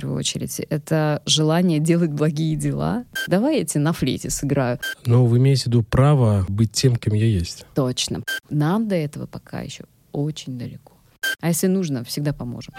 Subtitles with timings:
[0.00, 0.60] первую очередь.
[0.70, 3.04] Это желание делать благие дела.
[3.26, 4.78] Давай я тебе на флейте сыграю.
[5.04, 7.66] Но вы имеете в виду право быть тем, кем я есть.
[7.74, 8.22] Точно.
[8.48, 10.94] Нам до этого пока еще очень далеко.
[11.40, 12.72] А если нужно, всегда поможем.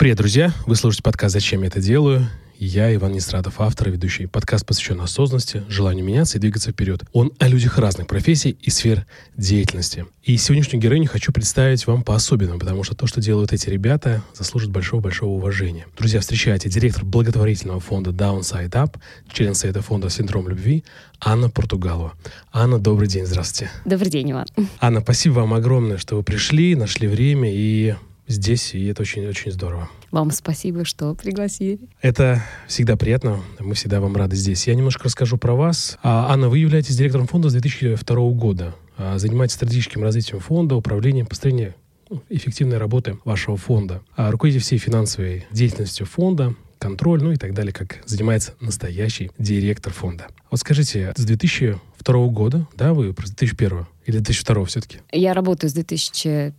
[0.00, 0.54] Привет, друзья!
[0.64, 2.26] Вы слушаете подкаст «Зачем я это делаю?»
[2.58, 4.24] Я Иван Нестратов, автор и ведущий.
[4.24, 7.02] Подкаст посвящен осознанности, желанию меняться и двигаться вперед.
[7.12, 9.04] Он о людях разных профессий и сфер
[9.36, 10.06] деятельности.
[10.22, 14.70] И сегодняшнюю героиню хочу представить вам по-особенному, потому что то, что делают эти ребята, заслужит
[14.70, 15.86] большого-большого уважения.
[15.98, 18.96] Друзья, встречайте директор благотворительного фонда Downside Up,
[19.30, 20.82] член совета фонда «Синдром любви»
[21.20, 22.14] Анна Португалова.
[22.54, 23.70] Анна, добрый день, здравствуйте.
[23.84, 24.46] Добрый день, Иван.
[24.80, 27.96] Анна, спасибо вам огромное, что вы пришли, нашли время и
[28.32, 29.88] здесь, и это очень-очень здорово.
[30.10, 31.80] Вам спасибо, что пригласили.
[32.00, 33.40] Это всегда приятно.
[33.58, 34.66] Мы всегда вам рады здесь.
[34.66, 35.98] Я немножко расскажу про вас.
[36.02, 38.74] А, Анна, вы являетесь директором фонда с 2002 года.
[38.96, 41.74] А, занимаетесь стратегическим развитием фонда, управлением, построением
[42.08, 44.02] ну, эффективной работы вашего фонда.
[44.16, 49.92] А руководите всей финансовой деятельностью фонда, контроль, ну и так далее, как занимается настоящий директор
[49.92, 50.26] фонда.
[50.50, 54.98] Вот скажите, с 2002 года, да, вы, 2001 или 2002 все-таки?
[55.12, 56.52] Я работаю с 2001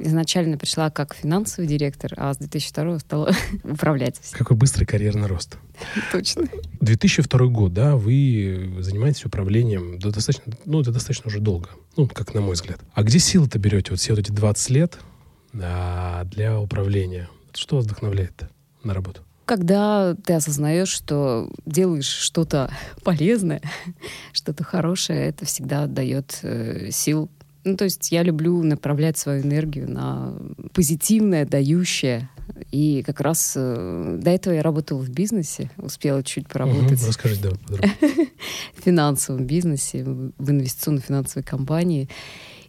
[0.00, 3.32] изначально пришла как финансовый директор, а с 2002 стала
[3.64, 4.20] управлять.
[4.32, 5.56] Какой быстрый карьерный рост.
[6.12, 6.44] Точно.
[6.80, 12.34] 2002 год, да, вы занимаетесь управлением да, достаточно, ну, это достаточно уже долго, ну, как
[12.34, 12.80] на мой взгляд.
[12.92, 13.90] А где силы-то берете?
[13.90, 14.98] Вот все вот эти 20 лет
[15.54, 17.28] а, для управления.
[17.54, 18.44] Что вас вдохновляет
[18.82, 19.22] на работу?
[19.50, 22.70] Когда ты осознаешь, что делаешь что-то
[23.02, 23.60] полезное,
[24.32, 27.28] что-то хорошее, это всегда дает э, сил.
[27.64, 30.36] Ну, то есть я люблю направлять свою энергию на
[30.72, 32.30] позитивное, дающее.
[32.70, 37.00] И как раз э, до этого я работала в бизнесе, успела чуть поработать.
[37.00, 37.76] Угу, расскажите, да.
[38.76, 42.08] В финансовом бизнесе, в инвестиционно-финансовой компании.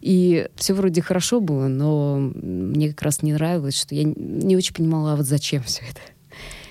[0.00, 4.74] И все вроде хорошо было, но мне как раз не нравилось, что я не очень
[4.74, 6.00] понимала, а вот зачем все это.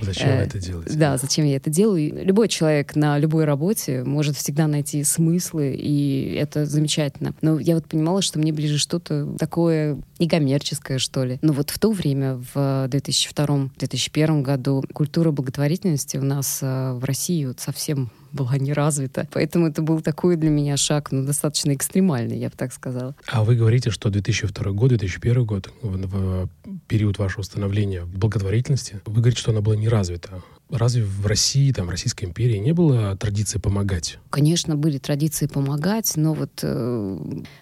[0.02, 0.98] Зачем э, это делаете?
[0.98, 2.26] Да, зачем я это делаю.
[2.26, 7.34] Любой человек на любой работе может всегда найти смыслы, и это замечательно.
[7.42, 11.40] Но я вот понимала, что мне ближе что-то такое некоммерческое, что ли.
[11.42, 17.46] Но вот в то время, в 2002-2001 году, культура благотворительности у нас э, в России
[17.46, 19.28] вот совсем была не развита.
[19.32, 23.16] Поэтому это был такой для меня шаг, ну, достаточно экстремальный, я бы так сказала.
[23.28, 26.50] А вы говорите, что 2002 год, 2001 год, в, в
[26.88, 30.42] период вашего становления благотворительности, вы говорите, что она была не развита.
[30.72, 34.20] Разве в России, там, Российской империи не было традиции помогать?
[34.30, 37.18] Конечно, были традиции помогать, но вот э,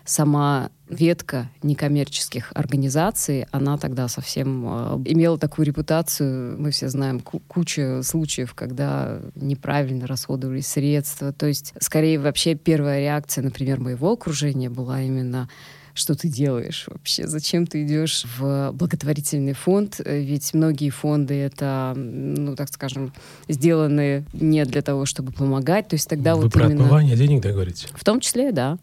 [0.05, 6.59] сама ветка некоммерческих организаций, она тогда совсем э, имела такую репутацию.
[6.59, 11.33] Мы все знаем кучу случаев, когда неправильно расходовались средства.
[11.33, 15.49] То есть, скорее, вообще первая реакция, например, моего окружения была именно
[15.99, 22.55] что ты делаешь вообще, зачем ты идешь в благотворительный фонд, ведь многие фонды это, ну,
[22.55, 23.13] так скажем,
[23.47, 26.85] сделаны не для того, чтобы помогать, то есть тогда Вы вот про именно...
[26.85, 27.87] отмывание денег, да, говорите?
[27.93, 28.77] В том числе, да.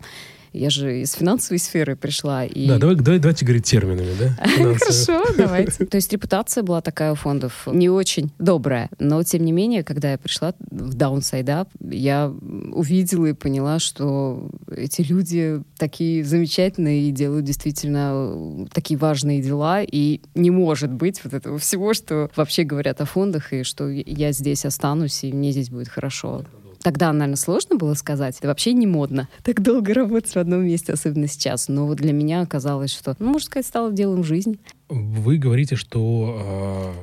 [0.52, 2.44] Я же из финансовой сферы пришла.
[2.44, 2.66] И...
[2.66, 4.36] Да, давай, давай, давайте говорить терминами, да?
[4.78, 5.84] Хорошо, давайте.
[5.90, 8.88] То есть репутация была такая у фондов не очень добрая.
[8.98, 12.32] Но, тем не менее, когда я пришла в Downside Up, я
[12.72, 19.82] увидела и поняла, что эти люди такие замечательные и делают действительно такие важные дела.
[19.82, 24.32] И не может быть вот этого всего, что вообще говорят о фондах, и что я
[24.32, 26.44] здесь останусь, и мне здесь будет хорошо.
[26.82, 28.38] Тогда, наверное, сложно было сказать.
[28.38, 29.28] Это вообще не модно.
[29.42, 31.68] Так долго работать в одном месте, особенно сейчас.
[31.68, 34.58] Но вот для меня оказалось, что, ну, можно сказать, стало делом жизни.
[34.88, 36.94] Вы говорите, что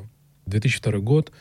[0.48, 1.32] э, 2002 год,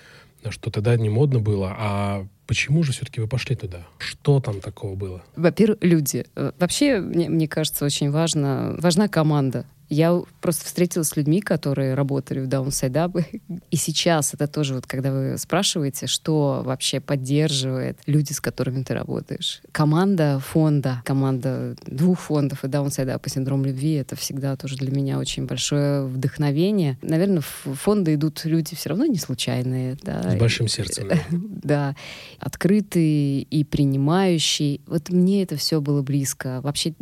[0.49, 3.87] что тогда не модно было, а Почему же все-таки вы пошли туда?
[3.97, 5.23] Что там такого было?
[5.37, 6.27] Во-первых, люди.
[6.35, 9.65] Вообще, мне, мне кажется, очень важно, важна команда.
[9.93, 13.27] Я просто встретилась с людьми, которые работали в Downside Up.
[13.71, 18.95] И сейчас это тоже, вот когда вы спрашиваете, что вообще поддерживает люди, с которыми ты
[18.95, 19.61] работаешь.
[19.71, 24.91] Команда фонда, команда двух фондов и Downside Up и Синдром любви, это всегда тоже для
[24.91, 26.97] меня очень большое вдохновение.
[27.03, 29.99] Наверное, в фонды идут люди все равно не случайные.
[30.03, 30.23] Да.
[30.23, 31.11] С большим сердцем.
[31.31, 31.95] Да.
[32.39, 34.81] Открытые и принимающие.
[34.87, 36.63] Вот мне это все было близко.
[36.63, 36.95] Вообще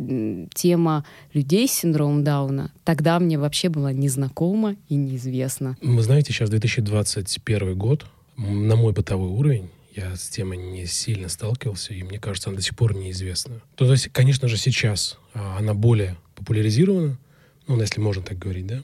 [0.53, 5.77] тема людей с синдромом Дауна тогда мне вообще была незнакома и неизвестна.
[5.81, 8.05] Вы знаете, сейчас 2021 год,
[8.37, 12.63] на мой бытовой уровень, я с темой не сильно сталкивался, и мне кажется, она до
[12.63, 13.61] сих пор неизвестна.
[13.75, 17.17] То есть, конечно же, сейчас а, она более популяризирована,
[17.67, 18.83] ну, если можно так говорить, да,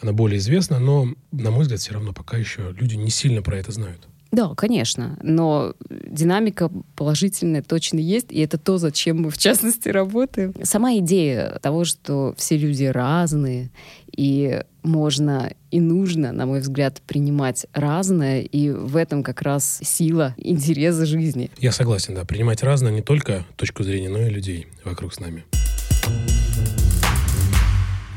[0.00, 3.58] она более известна, но, на мой взгляд, все равно пока еще люди не сильно про
[3.58, 4.08] это знают.
[4.32, 10.54] Да, конечно, но динамика положительная точно есть, и это то, зачем мы в частности работаем.
[10.62, 13.70] Сама идея того, что все люди разные,
[14.16, 20.34] и можно и нужно, на мой взгляд, принимать разное, и в этом как раз сила,
[20.36, 21.50] интерес жизни.
[21.58, 25.44] Я согласен, да, принимать разное не только точку зрения, но и людей вокруг с нами.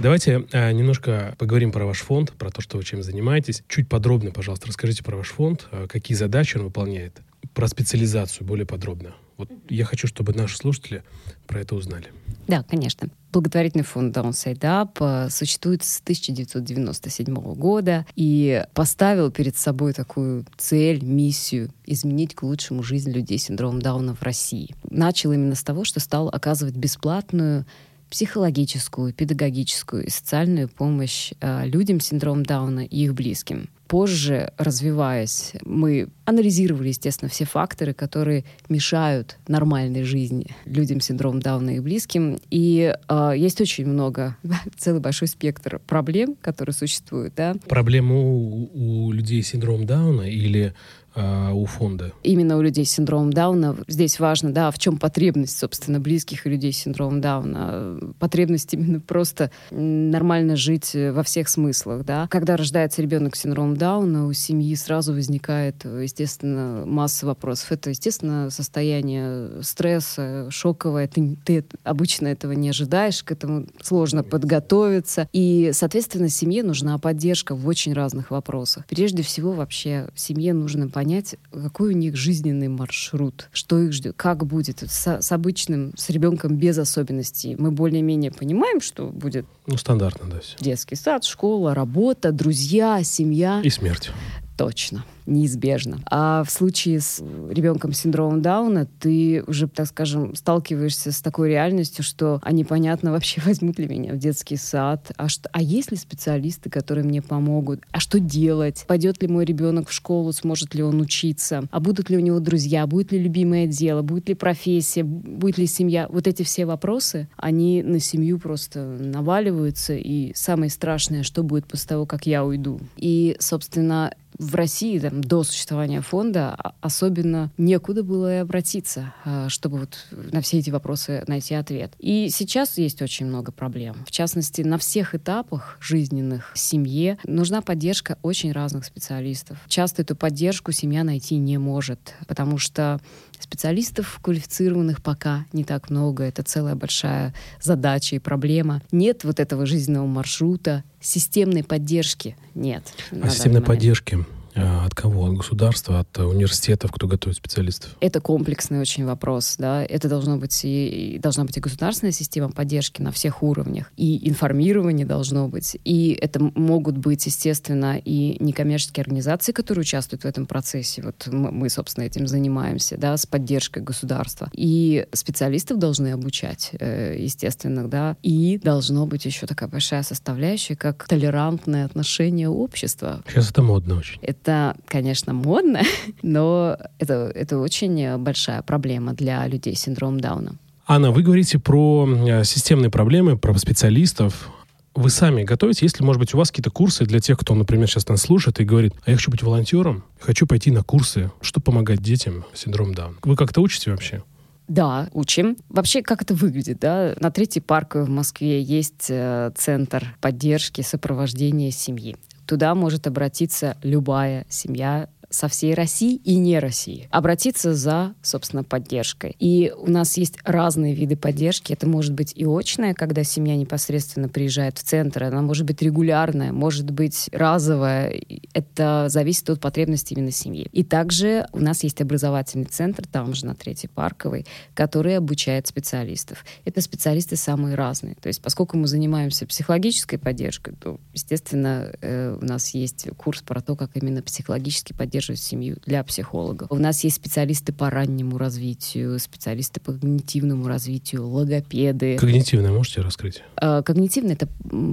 [0.04, 3.64] Давайте э, немножко поговорим про ваш фонд, про то, что вы чем занимаетесь.
[3.70, 7.22] Чуть подробно, пожалуйста, расскажите про ваш фонд, э, какие задачи он выполняет,
[7.54, 9.16] про специализацию более подробно.
[9.38, 11.04] Вот я хочу, чтобы наши слушатели
[11.48, 12.12] про это узнали.
[12.50, 13.08] Да, конечно.
[13.32, 21.02] Благотворительный фонд Downside Up э, существует с 1997 года и поставил перед собой такую цель,
[21.02, 24.76] миссию изменить к лучшему жизнь людей с синдромом Дауна в России.
[24.90, 27.66] Начал именно с того, что стал оказывать бесплатную
[28.14, 33.70] психологическую, педагогическую и социальную помощь э, людям с синдромом Дауна и их близким.
[33.88, 41.78] Позже, развиваясь, мы анализировали, естественно, все факторы, которые мешают нормальной жизни людям с синдромом Дауна
[41.78, 42.38] и близким.
[42.52, 44.38] И э, есть очень много,
[44.78, 47.34] целый большой спектр проблем, которые существуют.
[47.36, 47.56] Да?
[47.68, 50.76] Проблемы у, у людей с синдромом Дауна или а,
[51.16, 52.12] у фонда?
[52.24, 53.76] Именно у людей с синдромом Дауна.
[53.88, 58.00] Здесь важно, да, в чем потребность, собственно, близких людей с синдромом Дауна.
[58.20, 62.28] Потребность именно просто нормально жить во всех смыслах, да.
[62.30, 67.72] Когда рождается ребенок с синдромом Дауна, у семьи сразу возникает, естественно, масса вопросов.
[67.72, 71.08] Это, естественно, состояние стресса, шоковое.
[71.08, 75.30] Ты, ты обычно этого не ожидаешь, к этому сложно подготовиться.
[75.32, 78.86] И, соответственно, семье нужна поддержка в очень разных вопросах.
[78.88, 84.16] Прежде всего, вообще, семье нужно понять, понять, какой у них жизненный маршрут, что их ждет,
[84.16, 87.58] как будет с, с обычным, с ребенком без особенностей.
[87.58, 89.46] Мы более-менее понимаем, что будет.
[89.68, 90.40] Ну, стандартно, да.
[90.40, 90.56] Все.
[90.62, 93.60] Детский сад, школа, работа, друзья, семья.
[93.66, 94.12] И смерть.
[94.58, 95.04] Точно.
[95.26, 96.00] Неизбежно.
[96.12, 101.50] А в случае с ребенком с синдромом Дауна ты уже, так скажем, сталкиваешься с такой
[101.50, 105.92] реальностью, что а непонятно вообще возьмут ли меня в детский сад, а, что, а есть
[105.92, 110.76] ли специалисты, которые мне помогут, а что делать, пойдет ли мой ребенок в школу, сможет
[110.76, 114.36] ли он учиться, а будут ли у него друзья, будет ли любимое дело, будет ли
[114.36, 116.08] профессия, будет ли семья.
[116.10, 121.90] Вот эти все вопросы, они на семью просто наваливаются, и самое страшное, что будет после
[121.90, 122.80] того, как я уйду.
[122.98, 129.80] И, собственно, в России там, до существования фонда особенно некуда было и обратиться, а, чтобы
[129.80, 131.94] вот на все эти вопросы найти ответ.
[132.00, 133.96] И сейчас есть очень много проблем.
[134.06, 139.58] В частности, на всех этапах жизненных семье нужна поддержка очень разных специалистов.
[139.68, 143.00] Часто эту поддержку семья найти не может, потому что
[143.44, 146.24] специалистов квалифицированных пока не так много.
[146.24, 148.82] Это целая большая задача и проблема.
[148.92, 152.84] Нет вот этого жизненного маршрута, системной поддержки нет.
[153.12, 154.26] А системной поддержки
[154.56, 155.26] от кого?
[155.26, 157.96] От государства, от университетов, кто готовит специалистов?
[158.00, 159.56] Это комплексный очень вопрос.
[159.58, 159.84] Да?
[159.84, 164.28] Это должно быть и, и должна быть и государственная система поддержки на всех уровнях, и
[164.30, 170.46] информирование должно быть, и это могут быть, естественно, и некоммерческие организации, которые участвуют в этом
[170.46, 171.02] процессе.
[171.02, 174.50] Вот мы, мы собственно, этим занимаемся, да, с поддержкой государства.
[174.54, 181.08] И специалистов должны обучать, э, естественно, да, и должно быть еще такая большая составляющая, как
[181.08, 183.22] толерантное отношение общества.
[183.28, 184.20] Сейчас это модно очень.
[184.22, 185.82] Это это, конечно, модно,
[186.22, 190.56] но это, это очень большая проблема для людей с синдромом Дауна.
[190.86, 194.50] Анна, вы говорите про э, системные проблемы, про специалистов.
[194.96, 195.86] Вы сами готовите?
[195.86, 198.66] Если, может быть, у вас какие-то курсы для тех, кто, например, сейчас нас слушает и
[198.66, 202.94] говорит, а я хочу быть волонтером, хочу пойти на курсы, что помогать детям с синдромом
[202.94, 203.16] Дауна.
[203.24, 204.24] Вы как-то учите вообще?
[204.68, 205.58] Да, учим.
[205.70, 207.16] Вообще, как это выглядит, да?
[207.20, 212.16] На Третьей парковой в Москве есть э, центр поддержки, сопровождения семьи.
[212.46, 219.36] Туда может обратиться любая семья со всей России и не России, обратиться за, собственно, поддержкой.
[219.40, 221.74] И у нас есть разные виды поддержки.
[221.74, 226.54] Это может быть и очная, когда семья непосредственно приезжает в центр, она может быть регулярная,
[226.54, 228.22] может быть разовая.
[228.54, 230.68] Это зависит от потребностей именно семьи.
[230.72, 236.46] И также у нас есть образовательный центр, там же на Третьей Парковой, который обучает специалистов.
[236.64, 238.16] Это специалисты самые разные.
[238.16, 243.62] То есть поскольку мы занимаемся психологической поддержкой, то, естественно, э, у нас есть курс про
[243.62, 246.72] то, как именно психологически поддерживать поддерживать семью для психологов.
[246.72, 252.18] У нас есть специалисты по раннему развитию, специалисты по когнитивному развитию, логопеды.
[252.18, 253.42] Когнитивное можете раскрыть?
[253.56, 254.48] А, когнитивное— это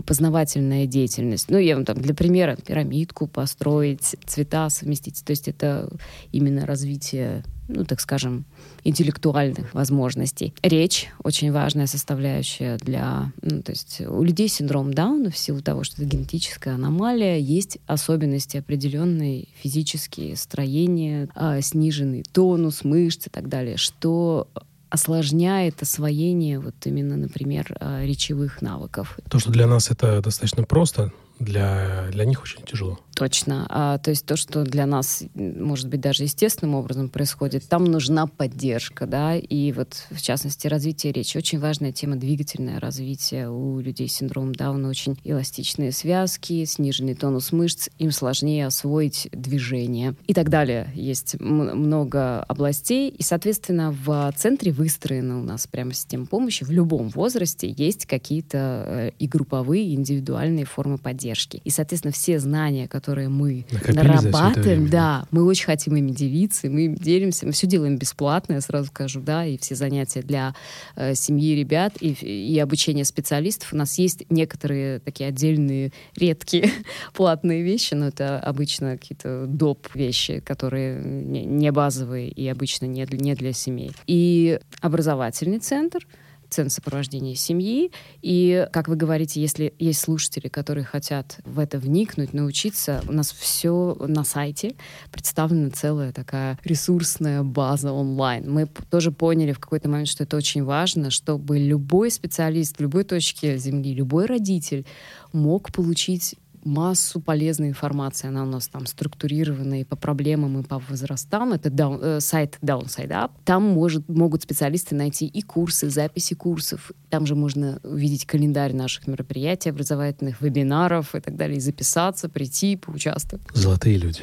[0.07, 1.51] познавательная деятельность.
[1.51, 5.23] Ну, я вам там для примера пирамидку построить, цвета совместить.
[5.25, 5.91] То есть это
[6.33, 7.45] именно развитие
[7.75, 8.45] ну, так скажем,
[8.85, 10.55] интеллектуальных возможностей.
[10.63, 13.33] Речь очень важная составляющая для...
[13.43, 17.79] Ну, то есть у людей синдром Дауна, в силу того, что это генетическая аномалия, есть
[17.87, 24.49] особенности определенные физические, строения, э, сниженный тонус мышц и так далее, что
[24.91, 29.19] осложняет освоение вот именно, например, а, речевых навыков.
[29.31, 33.01] То, что для нас это достаточно просто, для, для них очень тяжело.
[33.15, 33.67] Точно.
[33.69, 38.27] А, то есть то, что для нас, может быть, даже естественным образом происходит, там нужна
[38.27, 41.37] поддержка, да, и вот, в частности, развитие речи.
[41.37, 44.89] Очень важная тема двигательное развитие у людей с синдромом Дауна.
[44.89, 50.91] Очень эластичные связки, сниженный тонус мышц, им сложнее освоить движение и так далее.
[50.95, 56.65] Есть много областей, и, соответственно, в центре выстроена у нас прямо система помощи.
[56.65, 61.61] В любом возрасте есть какие-то э, и групповые, и индивидуальные формы поддержки поддержки.
[61.65, 66.87] И, соответственно, все знания, которые мы Накопили нарабатываем, да, мы очень хотим ими делиться, мы
[66.87, 70.55] им делимся, мы все делаем бесплатно, я сразу скажу, да, и все занятия для
[70.97, 73.73] э, семьи ребят и, и обучение специалистов.
[73.73, 76.71] У нас есть некоторые такие отдельные редкие
[77.15, 79.89] платные вещи, но это обычно какие-то доп.
[79.95, 83.93] вещи, которые не, базовые и обычно не для, не для семей.
[84.07, 86.07] И образовательный центр—
[86.51, 87.91] центр сопровождения семьи.
[88.23, 93.33] И, как вы говорите, если есть слушатели, которые хотят в это вникнуть, научиться, у нас
[93.33, 94.75] все на сайте
[95.11, 98.51] представлена целая такая ресурсная база онлайн.
[98.51, 103.05] Мы тоже поняли в какой-то момент, что это очень важно, чтобы любой специалист в любой
[103.05, 104.87] точке Земли, любой родитель
[105.33, 108.29] мог получить массу полезной информации.
[108.29, 111.53] Она у нас там структурирована и по проблемам, и по возрастам.
[111.53, 113.31] Это даун, э, сайт Downside Up.
[113.45, 116.93] Там может, могут специалисты найти и курсы, записи курсов.
[117.09, 122.77] Там же можно увидеть календарь наших мероприятий, образовательных вебинаров и так далее, и записаться, прийти,
[122.77, 123.45] поучаствовать.
[123.55, 124.23] Золотые люди.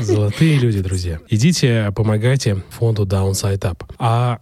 [0.00, 1.20] Золотые люди, друзья.
[1.28, 3.84] Идите, помогайте фонду Downside Up.
[3.98, 4.40] А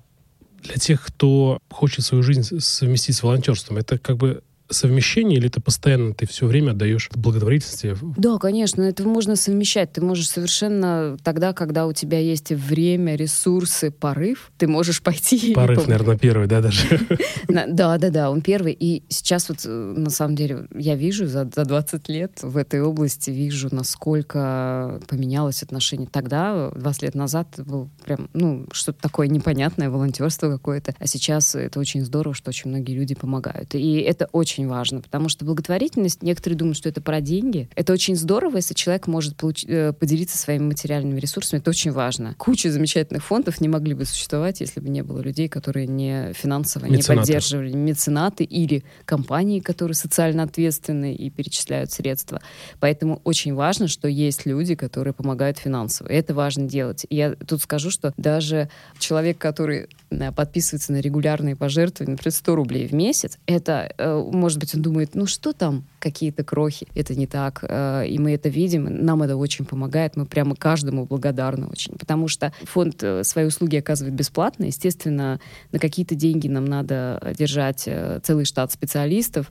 [0.62, 5.60] для тех, кто хочет свою жизнь совместить с волонтерством, это как бы совмещение или это
[5.60, 7.96] постоянно ты все время отдаешь благотворительности?
[8.16, 9.92] Да, конечно, это можно совмещать.
[9.92, 15.54] Ты можешь совершенно тогда, когда у тебя есть время, ресурсы, порыв, ты можешь пойти...
[15.54, 17.00] Порыв, наверное, первый, да, даже?
[17.48, 18.72] Да, да, да, он первый.
[18.78, 22.80] И сейчас вот, э, на самом деле, я вижу за, за 20 лет в этой
[22.80, 26.08] области, вижу, насколько поменялось отношение.
[26.10, 30.94] Тогда, 20 лет назад, был прям, ну, что-то такое непонятное, волонтерство какое-то.
[30.98, 33.74] А сейчас это очень здорово, что очень многие люди помогают.
[33.74, 37.68] И это очень очень важно, потому что благотворительность, некоторые думают, что это про деньги.
[37.74, 41.60] Это очень здорово, если человек может получ- э, поделиться своими материальными ресурсами.
[41.60, 42.34] Это очень важно.
[42.38, 46.84] Куча замечательных фондов не могли бы существовать, если бы не было людей, которые не финансово
[46.86, 47.12] Меценаты.
[47.12, 47.72] не поддерживали.
[47.72, 52.40] Меценаты или компании, которые социально ответственны и перечисляют средства.
[52.80, 56.08] Поэтому очень важно, что есть люди, которые помогают финансово.
[56.08, 57.06] И это важно делать.
[57.08, 59.88] И я тут скажу, что даже человек, который
[60.34, 65.14] подписывается на регулярные пожертвования, например, 100 рублей в месяц, это э, может быть, он думает,
[65.14, 66.86] ну что там, какие-то крохи.
[66.94, 67.64] Это не так.
[67.66, 68.84] Э, и мы это видим.
[68.84, 70.16] Нам это очень помогает.
[70.16, 71.92] Мы прямо каждому благодарны очень.
[71.92, 74.64] Потому что фонд э, свои услуги оказывает бесплатно.
[74.64, 75.40] Естественно,
[75.70, 79.46] на какие-то деньги нам надо держать э, целый штат специалистов,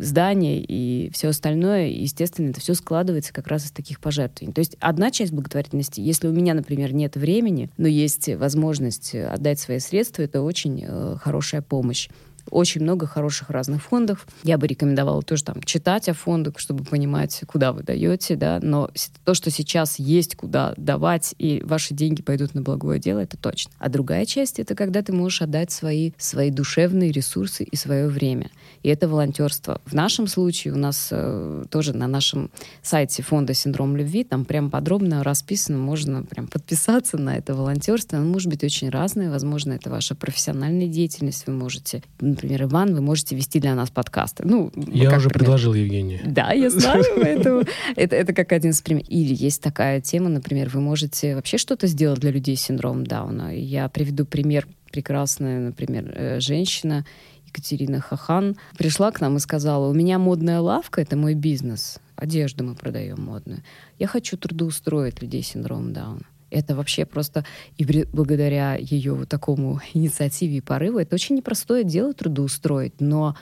[0.00, 1.88] здания и все остальное.
[1.88, 4.52] И, естественно, это все складывается как раз из таких пожертвований.
[4.52, 9.58] То есть одна часть благотворительности, если у меня, например, нет времени, но есть возможность отдать
[9.58, 10.84] свои средства, это очень
[11.18, 12.08] хорошая помощь.
[12.50, 14.26] Очень много хороших разных фондов.
[14.42, 18.90] Я бы рекомендовала тоже там читать о фондах, чтобы понимать, куда вы даете, да, но
[19.24, 23.72] то, что сейчас есть куда давать, и ваши деньги пойдут на благое дело, это точно.
[23.78, 28.50] А другая часть— это когда ты можешь отдать свои, свои душевные ресурсы и свое время.
[28.82, 29.80] И это волонтерство.
[29.84, 32.50] В нашем случае у нас э, тоже на нашем
[32.82, 38.18] сайте фонда «Синдром любви» там прям подробно расписано, можно прям подписаться на это волонтерство.
[38.18, 39.30] Оно может быть очень разное.
[39.30, 41.46] Возможно, это ваша профессиональная деятельность.
[41.46, 42.02] Вы можете
[42.34, 44.44] например, Иван, вы можете вести для нас подкасты.
[44.46, 45.38] Ну, я уже пример.
[45.38, 46.20] предложил Евгении.
[46.24, 47.64] Да, я знаю, поэтому
[47.96, 49.08] это, это как один из примеров.
[49.08, 53.56] Или есть такая тема, например, вы можете вообще что-то сделать для людей с синдромом Дауна.
[53.56, 54.66] Я приведу пример.
[54.90, 57.04] Прекрасная, например, э, женщина
[57.46, 62.64] Екатерина Хахан пришла к нам и сказала, у меня модная лавка, это мой бизнес, одежду
[62.64, 63.62] мы продаем модную.
[63.98, 66.22] Я хочу трудоустроить людей с синдромом Дауна.
[66.54, 67.44] Это вообще просто
[67.76, 73.36] и благодаря ее вот такому инициативе и порыву, это очень непростое дело трудоустроить, но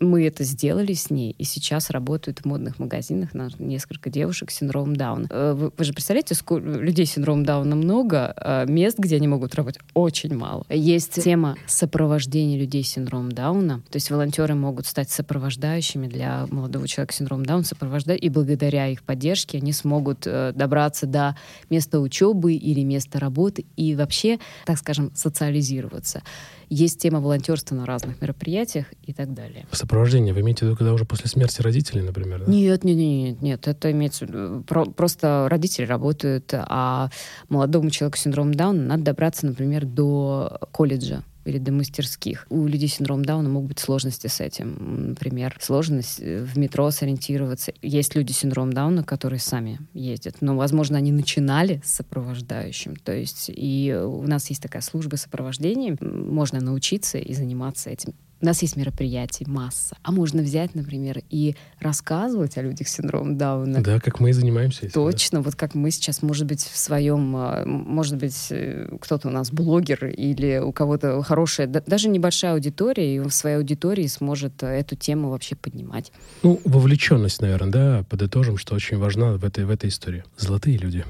[0.00, 4.56] Мы это сделали с ней, и сейчас работают в модных магазинах на несколько девушек с
[4.56, 5.26] синдромом Дауна.
[5.30, 9.28] Э, вы, вы же представляете, сколько людей с синдромом Дауна много, а мест, где они
[9.28, 10.64] могут работать, очень мало.
[10.68, 13.82] Есть тема сопровождения людей с синдромом Дауна.
[13.90, 18.88] То есть волонтеры могут стать сопровождающими для молодого человека с синдромом Дауна, сопровождать, и благодаря
[18.88, 21.36] их поддержке они смогут э, добраться до
[21.70, 26.22] места учебы или места работы и вообще, так скажем, социализироваться.
[26.70, 29.66] Есть тема волонтерства на разных мероприятиях и так далее.
[29.72, 32.44] Сопровождение вы имеете в виду, когда уже после смерти родителей, например?
[32.44, 32.50] Да?
[32.50, 34.62] Нет, нет, нет, нет, это имеется в виду.
[34.66, 37.10] Про, просто родители работают, а
[37.48, 42.46] молодому человеку с синдромом Дауна надо добраться, например, до колледжа или до мастерских.
[42.50, 45.08] У людей с синдромом Дауна могут быть сложности с этим.
[45.08, 47.72] Например, сложность э, в метро сориентироваться.
[47.82, 52.96] Есть люди с синдромом Дауна, которые сами ездят, но, возможно, они начинали с сопровождающим.
[52.96, 55.96] То есть и у нас есть такая служба сопровождения.
[56.00, 59.96] Можно научиться и заниматься этим у нас есть мероприятий масса.
[60.02, 63.82] А можно взять, например, и рассказывать о людях с синдромом Дауна.
[63.82, 64.90] Да, как мы и занимаемся.
[64.92, 65.44] Точно, да.
[65.44, 69.50] вот как мы сейчас, может быть, в своем, а, может быть, э, кто-то у нас
[69.50, 74.96] блогер или у кого-то хорошая, даже небольшая аудитория, и в своей аудитории сможет э, эту
[74.96, 76.12] тему вообще поднимать.
[76.42, 80.24] Ну, вовлеченность, наверное, да, подытожим, что очень важна в этой, в этой истории.
[80.36, 81.04] Золотые люди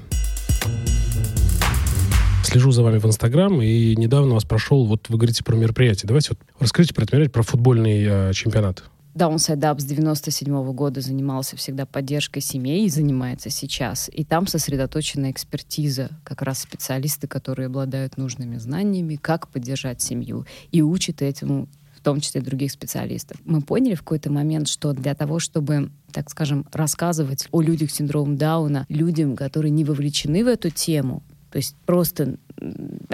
[2.43, 6.07] слежу за вами в Инстаграм, и недавно вас прошел, вот вы говорите про мероприятие.
[6.07, 8.83] Давайте вот расскажите про это мероприятие, про футбольный э, чемпионат.
[9.15, 14.09] Downside Up с 97 -го года занимался всегда поддержкой семей и занимается сейчас.
[14.13, 20.81] И там сосредоточена экспертиза, как раз специалисты, которые обладают нужными знаниями, как поддержать семью, и
[20.81, 23.37] учат этому в том числе других специалистов.
[23.43, 27.95] Мы поняли в какой-то момент, что для того, чтобы так скажем, рассказывать о людях с
[27.95, 32.35] синдромом Дауна, людям, которые не вовлечены в эту тему, то есть просто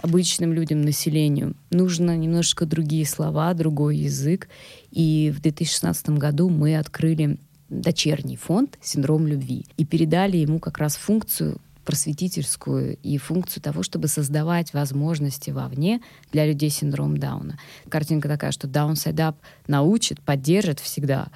[0.02, 4.50] обычным людям, населению, нужно немножко другие слова, другой язык.
[4.92, 7.38] И в 2016 году мы открыли
[7.70, 14.08] дочерний фонд «Синдром любви» и передали ему как раз функцию просветительскую и функцию того, чтобы
[14.08, 16.02] создавать возможности вовне
[16.32, 17.60] для людей с синдромом Дауна.
[17.90, 19.36] Картинка такая, что Downside Up
[19.68, 21.28] научит, поддержит всегда,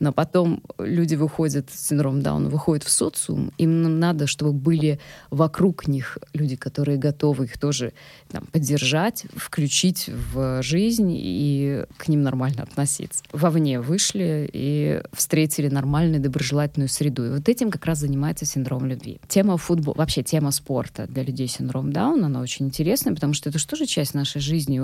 [0.00, 4.98] но потом люди выходят с синдромом Дауна, выходят в социум, им надо, чтобы были
[5.30, 7.92] вокруг них люди, которые готовы их тоже
[8.28, 13.22] там, поддержать, включить в жизнь и к ним нормально относиться.
[13.32, 17.26] Вовне вышли и встретили нормальную, доброжелательную среду.
[17.26, 19.20] И вот этим как раз занимается синдром любви.
[19.28, 23.48] Тема футбола, вообще тема спорта для людей с синдромом Дауна, она очень интересная, потому что
[23.48, 24.80] это же тоже часть нашей жизни.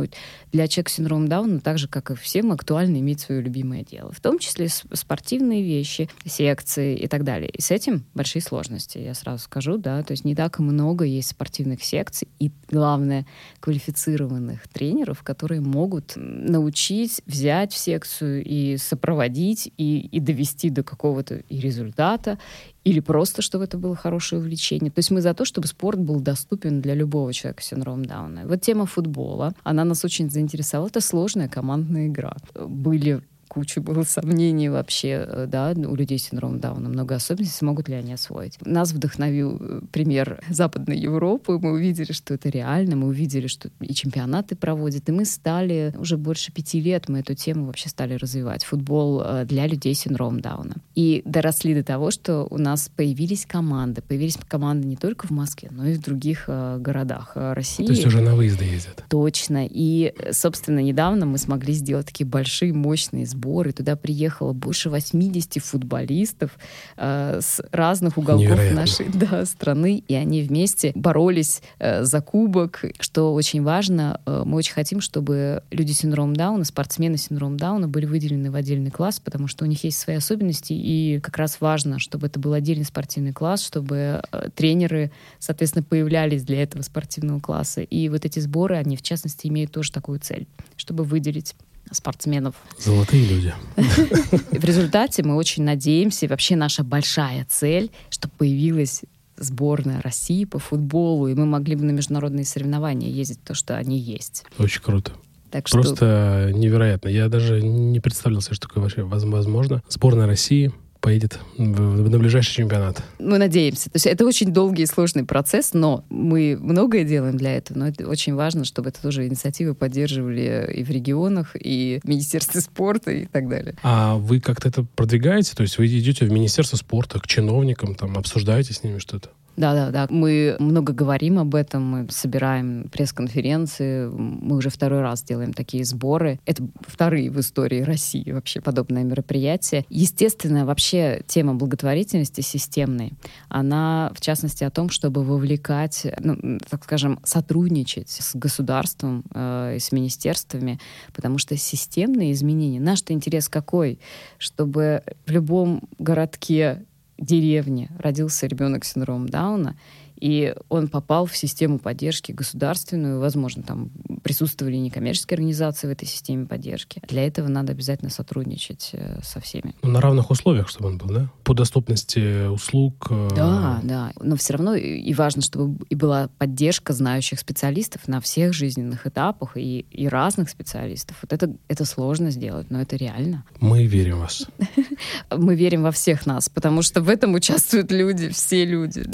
[0.53, 4.13] Для человека с синдромом Дауна, так же, как и всем, актуально иметь свое любимое дело.
[4.13, 4.69] В том числе
[5.01, 7.51] спортивные вещи, секции и так далее.
[7.51, 11.31] И с этим большие сложности, я сразу скажу, да, то есть не так много есть
[11.31, 13.27] спортивных секций, и главное,
[13.61, 21.37] квалифицированных тренеров, которые могут научить взять в секцию и сопроводить, и, и довести до какого-то
[21.49, 22.39] и результата,
[22.85, 24.91] или просто, чтобы это было хорошее увлечение.
[24.91, 28.47] То есть мы за то, чтобы спорт был доступен для любого человека с синдромом Дауна.
[28.47, 30.89] Вот тема футбола, она нас очень заинтересовала.
[30.89, 32.37] Это сложная командная игра.
[32.55, 37.89] Были куча было сомнений вообще, э, да, у людей с синдромом Дауна, много особенностей, смогут
[37.89, 38.57] ли они освоить.
[38.65, 43.93] Нас вдохновил э, пример Западной Европы, мы увидели, что это реально, мы увидели, что и
[43.93, 48.65] чемпионаты проводят, и мы стали, уже больше пяти лет мы эту тему вообще стали развивать,
[48.65, 50.77] футбол э, для людей с синдромом Дауна.
[50.95, 55.71] И доросли до того, что у нас появились команды, появились команды не только в Москве,
[55.73, 57.85] но и в других городах России.
[57.85, 59.05] То есть уже на выезды ездят.
[59.09, 59.67] Точно.
[59.69, 63.73] И, собственно, недавно мы смогли сделать такие большие, мощные сборы сборы.
[63.73, 66.59] Туда приехало больше 80 футболистов
[66.97, 68.81] э, с разных уголков Невероятно.
[68.81, 72.85] нашей да, страны, и они вместе боролись э, за кубок.
[73.01, 77.57] Что очень важно, э, мы очень хотим, чтобы люди с синдромом Дауна, спортсмены с синдромом
[77.57, 81.39] Дауна были выделены в отдельный класс, потому что у них есть свои особенности, и как
[81.39, 86.83] раз важно, чтобы это был отдельный спортивный класс, чтобы э, тренеры, соответственно, появлялись для этого
[86.83, 87.81] спортивного класса.
[87.81, 91.55] И вот эти сборы, они, в частности, имеют тоже такую цель, чтобы выделить
[91.93, 92.55] спортсменов.
[92.79, 93.55] Золотые люди.
[93.77, 99.03] В результате мы очень надеемся, и вообще наша большая цель, чтобы появилась
[99.37, 103.99] сборная России по футболу, и мы могли бы на международные соревнования ездить, то, что они
[103.99, 104.45] есть.
[104.59, 105.13] Очень круто.
[105.51, 105.79] Так что...
[105.79, 107.09] Просто невероятно.
[107.09, 109.83] Я даже не представлял себе, что такое вообще возможно.
[109.89, 113.03] Сборная России поедет на ближайший чемпионат.
[113.19, 113.87] Мы надеемся.
[113.91, 117.79] То есть это очень долгий и сложный процесс, но мы многое делаем для этого.
[117.79, 122.61] Но это очень важно, чтобы это тоже инициативы поддерживали и в регионах, и в Министерстве
[122.61, 123.75] спорта и так далее.
[123.83, 125.55] А вы как-то это продвигаете?
[125.55, 129.31] То есть вы идете в Министерство спорта к чиновникам, там, обсуждаете с ними что-то?
[129.57, 135.85] Да-да-да, мы много говорим об этом, мы собираем пресс-конференции, мы уже второй раз делаем такие
[135.85, 136.41] сборы.
[136.47, 139.85] Это вторые в истории России вообще подобное мероприятие.
[139.91, 143.13] Естественно, вообще тема благотворительности системной,
[143.49, 149.79] она в частности о том, чтобы вовлекать, ну, так скажем, сотрудничать с государством э, и
[149.79, 150.81] с министерствами,
[151.13, 153.99] потому что системные изменения, наш-то интерес какой?
[154.39, 156.85] Чтобы в любом городке
[157.21, 159.77] деревне родился ребенок с синдромом Дауна,
[160.21, 163.91] и он попал в систему поддержки государственную, возможно, там
[164.23, 167.03] присутствовали некоммерческие организации в этой системе поддержки.
[167.09, 169.75] Для этого надо обязательно сотрудничать э, со всеми.
[169.83, 171.31] Ну, на равных условиях, чтобы он был, да?
[171.43, 173.07] По доступности услуг.
[173.11, 174.13] Э, да, да.
[174.21, 179.57] Но все равно и важно, чтобы и была поддержка знающих специалистов на всех жизненных этапах
[179.57, 181.17] и, и разных специалистов.
[181.23, 183.45] Вот это, это сложно сделать, но это реально.
[183.61, 184.47] Мы верим в вас.
[185.31, 189.05] Мы верим во всех нас, потому что в этом участвуют люди, все люди.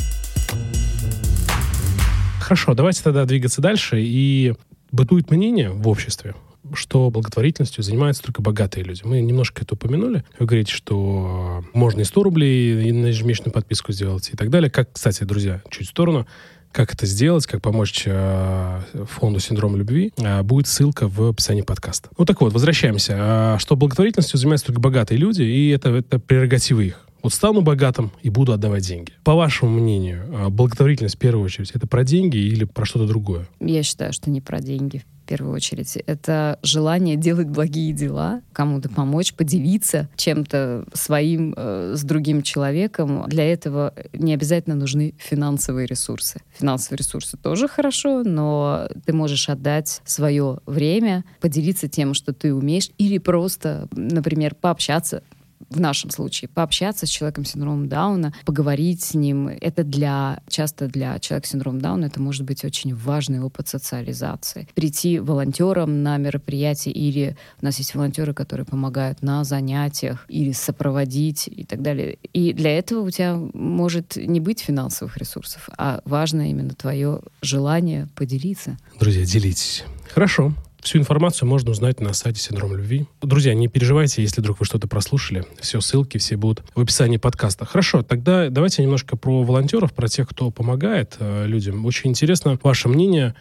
[2.46, 4.00] Хорошо, давайте тогда двигаться дальше.
[4.00, 4.54] И
[4.92, 6.36] бытует мнение в обществе,
[6.74, 9.00] что благотворительностью занимаются только богатые люди.
[9.02, 10.22] Мы немножко это упомянули.
[10.38, 14.70] Вы говорите, что можно и 100 рублей и на ежемесячную подписку сделать и так далее.
[14.70, 16.28] Как, кстати, друзья, чуть в сторону,
[16.70, 18.80] как это сделать, как помочь э,
[19.10, 22.10] фонду синдром любви, э, будет ссылка в описании подкаста.
[22.16, 23.56] Ну так вот, возвращаемся.
[23.56, 27.06] Э, что благотворительностью занимаются только богатые люди, и это, это прерогатива их.
[27.26, 29.10] Вот стану богатым и буду отдавать деньги.
[29.24, 33.48] По вашему мнению, а, благотворительность в первую очередь это про деньги или про что-то другое?
[33.58, 35.96] Я считаю, что не про деньги в первую очередь.
[36.06, 43.24] Это желание делать благие дела, кому-то помочь, поделиться чем-то своим э, с другим человеком.
[43.26, 46.42] Для этого не обязательно нужны финансовые ресурсы.
[46.56, 52.90] Финансовые ресурсы тоже хорошо, но ты можешь отдать свое время, поделиться тем, что ты умеешь,
[52.96, 55.24] или просто, например, пообщаться
[55.70, 59.48] в нашем случае, пообщаться с человеком с синдромом Дауна, поговорить с ним.
[59.48, 64.68] Это для, часто для человека с синдромом Дауна это может быть очень важный опыт социализации.
[64.74, 71.48] Прийти волонтером на мероприятие или у нас есть волонтеры, которые помогают на занятиях или сопроводить
[71.48, 72.18] и так далее.
[72.32, 78.08] И для этого у тебя может не быть финансовых ресурсов, а важно именно твое желание
[78.14, 78.78] поделиться.
[78.98, 79.84] Друзья, делитесь.
[80.12, 80.52] Хорошо.
[80.86, 83.06] Всю информацию можно узнать на сайте Синдром любви.
[83.20, 85.44] Друзья, не переживайте, если вдруг вы что-то прослушали.
[85.60, 87.64] Все ссылки, все будут в описании подкаста.
[87.64, 91.84] Хорошо, тогда давайте немножко про волонтеров, про тех, кто помогает э, людям.
[91.86, 93.34] Очень интересно ваше мнение.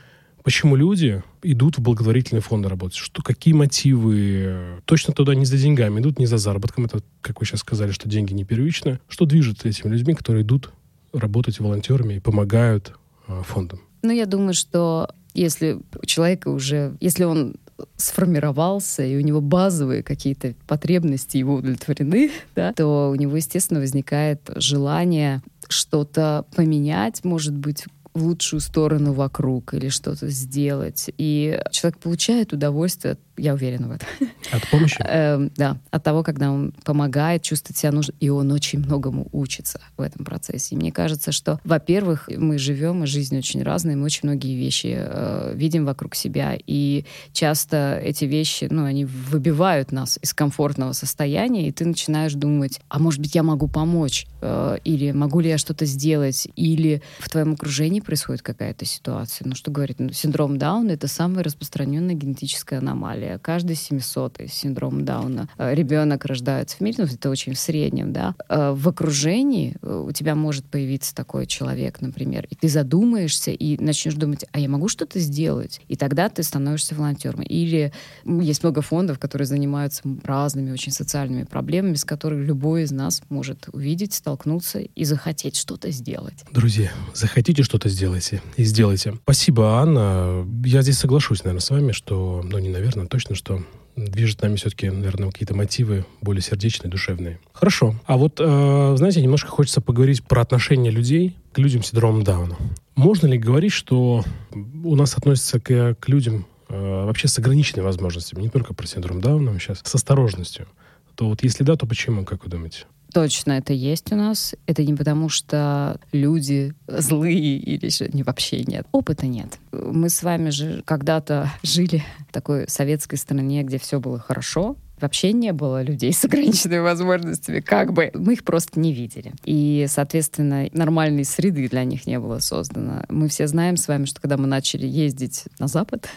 [0.43, 2.97] Почему люди идут в благотворительные фонды работать?
[2.97, 4.81] Что, какие мотивы?
[4.85, 6.85] Точно туда не за деньгами идут, не за заработком.
[6.85, 8.99] Это, как вы сейчас сказали, что деньги не первичны.
[9.07, 10.71] Что движет этими людьми, которые идут
[11.13, 12.93] работать волонтерами и помогают
[13.27, 13.81] э, фондам?
[14.01, 17.55] Ну, я думаю, что если у человека уже, если он
[17.97, 24.41] сформировался, и у него базовые какие-то потребности его удовлетворены, да, то у него, естественно, возникает
[24.55, 31.11] желание что-то поменять, может быть, в лучшую сторону вокруг или что-то сделать.
[31.17, 34.07] И человек получает удовольствие я уверена в этом.
[34.51, 34.97] От помощи?
[35.05, 39.81] Эм, да, от того, когда он помогает, чувствует себя нужным, и он очень многому учится
[39.97, 40.75] в этом процессе.
[40.75, 44.95] И мне кажется, что, во-первых, мы живем, и жизнь очень разная, мы очень многие вещи
[44.97, 51.67] э, видим вокруг себя, и часто эти вещи, ну, они выбивают нас из комфортного состояния,
[51.67, 55.57] и ты начинаешь думать, а может быть, я могу помочь, э, или могу ли я
[55.57, 59.47] что-то сделать, или в твоем окружении происходит какая-то ситуация.
[59.47, 63.39] Ну, что говорит, ну, синдром Дауна— это самая распространенная генетическая аномалия.
[63.39, 68.35] Каждый 700 синдром Дауна э, ребенок рождается в мире, ну, это очень в среднем, да.
[68.49, 73.81] Э, в окружении э, у тебя может появиться такой человек, например, и ты задумаешься и
[73.81, 75.81] начнешь думать, а я могу что-то сделать?
[75.87, 77.41] И тогда ты становишься волонтером.
[77.41, 77.91] Или
[78.25, 83.67] есть много фондов, которые занимаются разными очень социальными проблемами, с которыми любой из нас может
[83.71, 86.43] увидеть, столкнуться и захотеть что-то сделать.
[86.51, 89.15] Друзья, захотите что-то сделайте и сделайте.
[89.23, 90.45] Спасибо, Анна.
[90.63, 93.63] Я здесь соглашусь, наверное, с вами, что, ну не наверное, точно, что
[93.95, 97.39] движет нами все-таки, наверное, какие-то мотивы более сердечные, душевные.
[97.53, 97.95] Хорошо.
[98.05, 102.57] А вот, э, знаете, немножко хочется поговорить про отношение людей к людям с синдромом Дауна.
[102.95, 108.41] Можно ли говорить, что у нас относятся к, к людям э, вообще с ограниченными возможностями,
[108.41, 110.67] не только про синдром Дауна, сейчас с осторожностью?
[111.15, 112.85] То вот если да, то почему, как вы думаете?
[113.13, 114.55] Точно это есть у нас.
[114.65, 118.85] Это не потому, что люди злые или же не, вообще нет.
[118.91, 119.57] Опыта нет.
[119.71, 125.33] Мы с вами же когда-то жили в такой советской стране, где все было хорошо, вообще
[125.33, 129.33] не было людей с ограниченными возможностями, как бы мы их просто не видели.
[129.43, 133.03] И, соответственно, нормальной среды для них не было создано.
[133.09, 136.09] Мы все знаем с вами, что когда мы начали ездить на Запад,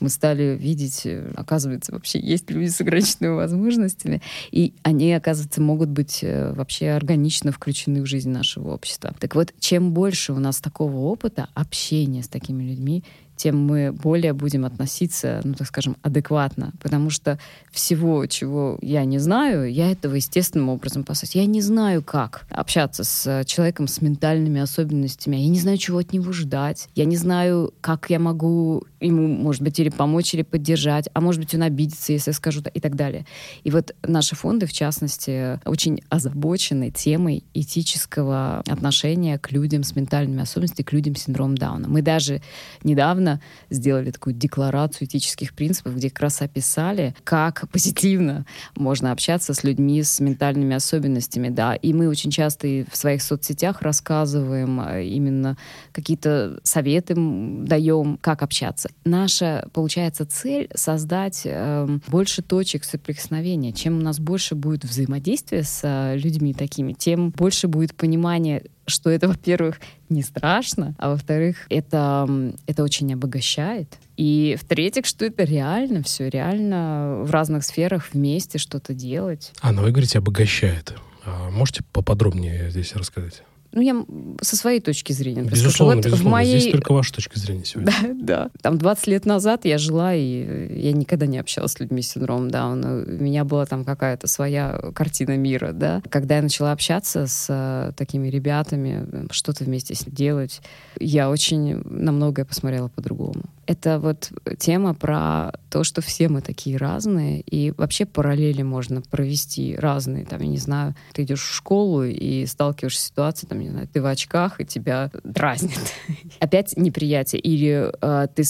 [0.00, 6.20] мы стали видеть, оказывается, вообще есть люди с ограниченными возможностями, и они, оказывается, могут быть
[6.22, 9.14] э, вообще органично включены в жизнь нашего общества.
[9.20, 13.04] Так вот, чем больше у нас такого опыта общения с такими людьми,
[13.36, 16.72] тем мы более будем относиться, ну, так скажем, адекватно.
[16.80, 17.38] Потому что
[17.70, 21.40] всего, чего я не знаю, я этого естественным образом посмотрю.
[21.40, 25.36] Я не знаю, как общаться с человеком с ментальными особенностями.
[25.36, 26.88] Я не знаю, чего от него ждать.
[26.94, 31.08] Я не знаю, как я могу ему, может быть, или помочь, или поддержать.
[31.12, 33.26] А может быть, он обидится, если я скажу, и так далее.
[33.64, 40.42] И вот наши фонды, в частности, очень озабочены темой этического отношения к людям с ментальными
[40.42, 41.88] особенностями, к людям с синдромом Дауна.
[41.88, 42.42] Мы даже
[42.82, 48.44] недавно недавно сделали такую декларацию этических принципов, где как раз описали, как позитивно
[48.76, 51.74] можно общаться с людьми с ментальными особенностями, да.
[51.74, 55.56] И мы очень часто и в своих соцсетях рассказываем э, именно
[55.92, 58.90] какие-то советы даем, как общаться.
[59.04, 63.72] Наша, получается, цель создать э, больше точек соприкосновения.
[63.72, 69.10] Чем у нас больше будет взаимодействия с э, людьми такими, тем больше будет понимание что
[69.10, 72.28] это, во-первых, не страшно, а во-вторых, это,
[72.66, 73.98] это очень обогащает.
[74.16, 79.52] И в-третьих, что это реально все, реально в разных сферах вместе что-то делать.
[79.60, 80.94] А, ну вы говорите, обогащает.
[81.24, 83.42] А можете поподробнее здесь рассказать?
[83.72, 84.04] Ну, я
[84.40, 85.42] со своей точки зрения.
[85.42, 86.28] Безусловно, вот безусловно.
[86.28, 86.60] В моей...
[86.60, 87.92] Здесь только ваша точка зрения сегодня.
[88.02, 88.50] Да, да.
[88.60, 92.50] Там 20 лет назад я жила, и я никогда не общалась с людьми с синдромом
[92.50, 93.04] Дауна.
[93.06, 96.02] У меня была там какая-то своя картина мира, да.
[96.10, 100.60] Когда я начала общаться с э, такими ребятами, что-то вместе с делать,
[101.00, 103.42] я очень на многое посмотрела по-другому.
[103.66, 109.76] Это вот тема про то, что все мы такие разные, и вообще параллели можно провести
[109.76, 110.24] разные.
[110.24, 113.88] Там, я не знаю, ты идешь в школу и сталкиваешься с ситуацией, там, не знаю,
[113.88, 115.78] ты в очках, и тебя дразнит.
[116.40, 117.40] Опять неприятие.
[117.40, 118.42] Или э, ты,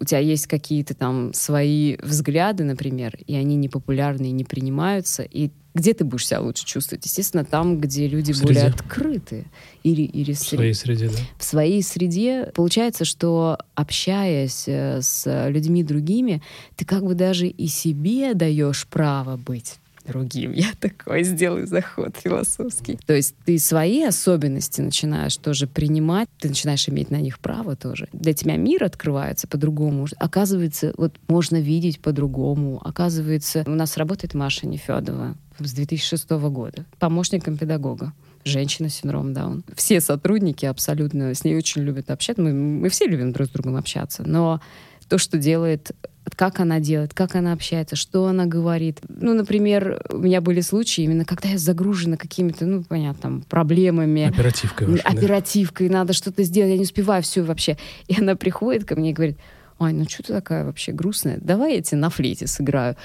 [0.00, 5.94] у тебя есть какие-то там свои взгляды, например, и они непопулярные, не принимаются, и где
[5.94, 7.04] ты будешь себя лучше чувствовать?
[7.04, 9.46] Естественно, там, где люди более открыты.
[9.82, 11.18] Или, или в своей среде, да?
[11.38, 12.50] В своей среде.
[12.54, 16.42] Получается, что общаясь э, с людьми другими,
[16.76, 20.52] ты как бы даже и себе даешь право быть другим.
[20.54, 22.98] Я такой сделаю заход философский.
[23.06, 28.08] То есть ты свои особенности начинаешь тоже принимать, ты начинаешь иметь на них право тоже.
[28.12, 30.06] Для тебя мир открывается по-другому.
[30.18, 32.80] Оказывается, вот можно видеть по-другому.
[32.84, 38.12] Оказывается, у нас работает Маша Нефедова с 2006 года, помощником педагога
[38.44, 39.64] женщина с синдромом Даун.
[39.76, 42.42] Все сотрудники абсолютно с ней очень любят общаться.
[42.42, 44.22] Мы, мы все любим друг с другом общаться.
[44.24, 44.60] Но
[45.08, 45.92] то, что делает
[46.36, 49.00] как она делает, как она общается, что она говорит.
[49.08, 54.28] Ну, например, у меня были случаи именно, когда я загружена какими-то, ну, понятно, там, проблемами.
[54.28, 54.86] Оперативкой.
[54.86, 55.98] Вашей, оперативкой, да?
[55.98, 57.76] надо что-то сделать, я не успеваю все вообще.
[58.06, 59.38] И она приходит ко мне и говорит,
[59.78, 61.38] Ай, ну что ты такая вообще грустная?
[61.40, 62.96] Давай я тебе на флейте сыграю.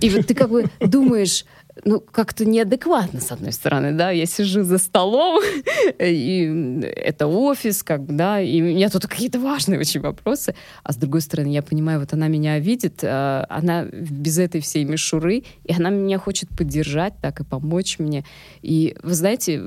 [0.00, 1.44] И вот ты как бы думаешь,
[1.84, 5.42] ну, как-то неадекватно, с одной стороны, да, я сижу за столом,
[5.98, 10.92] и это офис, как бы, да, и у меня тут какие-то важные очень вопросы, а
[10.92, 15.44] с другой стороны, я понимаю, вот она меня видит, а, она без этой всей мишуры,
[15.64, 18.24] и она меня хочет поддержать, так и помочь мне,
[18.60, 19.58] и, вы знаете,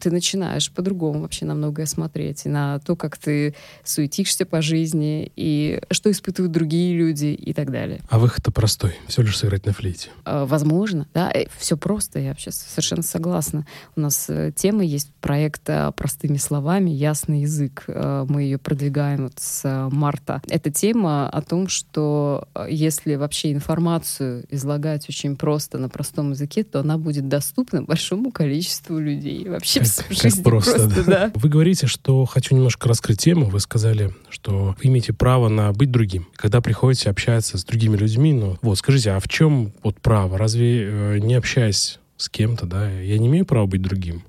[0.00, 3.54] ты начинаешь по-другому вообще на многое смотреть, и на то, как ты
[3.84, 8.00] суетишься по жизни, и что испытывают другие люди, и так далее.
[8.10, 10.10] А выход-то простой, все лишь сыграть на флейте.
[10.24, 13.66] А, возможно, да, Э, все просто, я вообще совершенно согласна.
[13.94, 16.90] У нас э, тема есть проекта «Простыми словами.
[16.90, 17.84] Ясный язык».
[17.88, 20.42] Э, мы ее продвигаем вот с марта.
[20.48, 26.80] Эта тема о том, что если вообще информацию излагать очень просто на простом языке, то
[26.80, 29.48] она будет доступна большому количеству людей.
[29.48, 31.28] Вообще как, в жизни как просто, просто да.
[31.28, 31.32] да.
[31.34, 33.46] Вы говорите, что хочу немножко раскрыть тему.
[33.46, 36.28] Вы сказали, что вы имеете право на быть другим.
[36.36, 40.38] Когда приходите общаться с другими людьми, ну вот скажите, а в чем вот право?
[40.38, 44.22] Разве не общаясь с кем-то, да, я не имею права быть другим.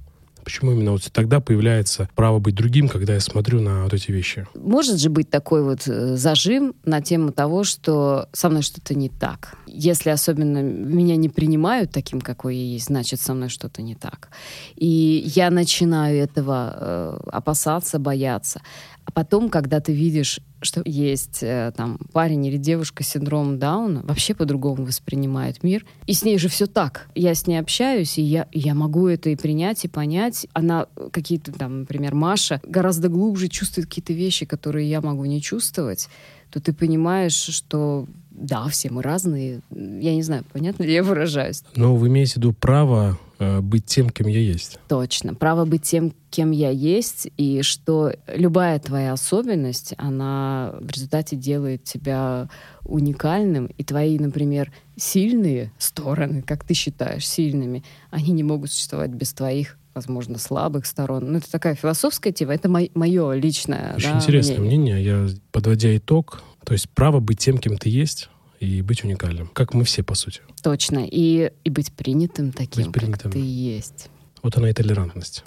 [0.47, 4.47] Почему именно вот тогда появляется право быть другим, когда я смотрю на вот эти вещи?
[4.55, 9.10] Может же быть такой вот э, зажим на тему того, что со мной что-то не
[9.10, 9.57] так.
[9.65, 14.29] Если особенно меня не принимают таким, какой я есть, значит, со мной что-то не так.
[14.77, 18.62] И я начинаю этого э, опасаться, бояться.
[19.07, 24.01] А потом, когда ты видишь, что есть э, там парень или девушка с синдромом Дауна,
[24.03, 25.85] вообще по-другому воспринимает мир.
[26.07, 27.07] И с ней же все так.
[27.15, 30.45] Я с ней общаюсь, и я, я могу это и принять, и понять.
[30.51, 36.09] Она какие-то там, например, Маша гораздо глубже чувствует какие-то вещи, которые я могу не чувствовать
[36.49, 39.61] то ты понимаешь, что да, все мы разные.
[39.69, 41.63] Я не знаю, понятно ли я выражаюсь.
[41.75, 44.80] Но вы имеете в виду право э, быть тем, кем я есть.
[44.88, 45.34] Точно.
[45.36, 51.84] Право быть тем, кем я есть, и что любая твоя особенность, она в результате делает
[51.84, 52.50] тебя
[52.84, 59.34] уникальным, и твои, например, сильные стороны, как ты считаешь сильными, они не могут существовать без
[59.34, 61.32] твоих возможно, слабых сторон.
[61.32, 64.95] Ну, это такая философская тема, это мо- мое личное Очень да, интересное мнение.
[64.95, 65.04] мнение.
[65.04, 69.47] Я, подводя итог, то есть право быть тем, кем ты есть, и быть уникальным.
[69.53, 70.41] Как мы все, по сути.
[70.63, 71.05] Точно.
[71.09, 73.31] И, и быть принятым таким, Быть принятым.
[73.31, 74.09] как ты есть.
[74.43, 75.43] Вот она и толерантность.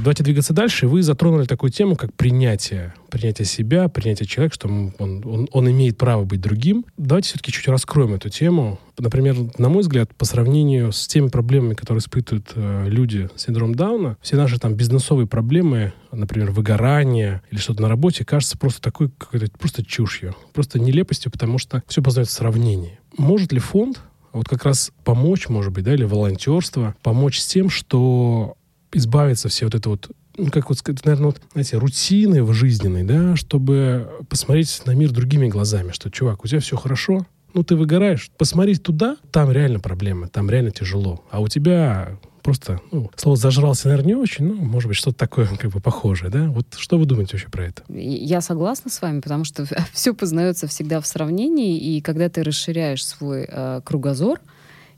[0.00, 0.86] Давайте двигаться дальше.
[0.86, 2.94] Вы затронули такую тему, как принятие.
[3.10, 6.84] Принятие себя, принятие человека, что он, он, он имеет право быть другим.
[6.96, 8.78] Давайте все-таки чуть раскроем эту тему.
[8.98, 13.74] Например, на мой взгляд, по сравнению с теми проблемами, которые испытывают э, люди с синдромом
[13.74, 19.10] Дауна, все наши там бизнесовые проблемы, например, выгорание или что-то на работе, кажется просто такой
[19.16, 22.98] какой-то просто чушью, просто нелепостью, потому что все познается в сравнении.
[23.16, 24.00] Может ли фонд
[24.32, 28.57] вот как раз помочь, может быть, да, или волонтерство, помочь с тем, что
[28.92, 33.34] избавиться все вот это вот ну, как вот наверное, вот, знаете, рутины в жизненной, да,
[33.34, 38.30] чтобы посмотреть на мир другими глазами, что, чувак, у тебя все хорошо, ну, ты выгораешь,
[38.38, 43.88] посмотри туда, там реально проблемы, там реально тяжело, а у тебя просто, ну, слово «зажрался»,
[43.88, 46.48] наверное, не очень, но, может быть, что-то такое как бы похожее, да?
[46.48, 47.82] Вот что вы думаете вообще про это?
[47.88, 53.04] Я согласна с вами, потому что все познается всегда в сравнении, и когда ты расширяешь
[53.04, 54.40] свой э, кругозор,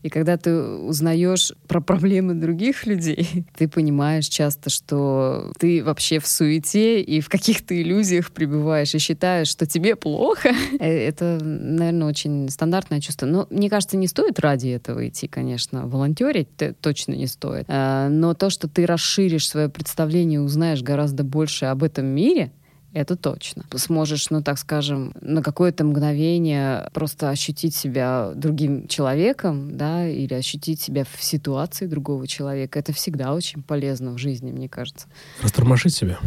[0.02, 6.26] и когда ты узнаешь про проблемы других людей, ты понимаешь часто, что ты вообще в
[6.26, 10.50] суете и в каких-то иллюзиях пребываешь и считаешь, что тебе плохо.
[10.78, 13.26] Э, это, наверное, очень стандартное чувство.
[13.26, 15.86] Но мне кажется, не стоит ради этого идти, конечно.
[15.86, 16.48] Волонтерить
[16.80, 17.64] точно не стоит.
[17.68, 22.52] Э, но то, что ты расширишь свое представление, узнаешь гораздо больше об этом мире,
[22.92, 23.64] это точно.
[23.74, 30.80] Сможешь, ну так скажем, на какое-то мгновение просто ощутить себя другим человеком, да, или ощутить
[30.80, 32.78] себя в ситуации другого человека.
[32.78, 35.06] Это всегда очень полезно в жизни, мне кажется.
[35.42, 36.18] Растормошить себя?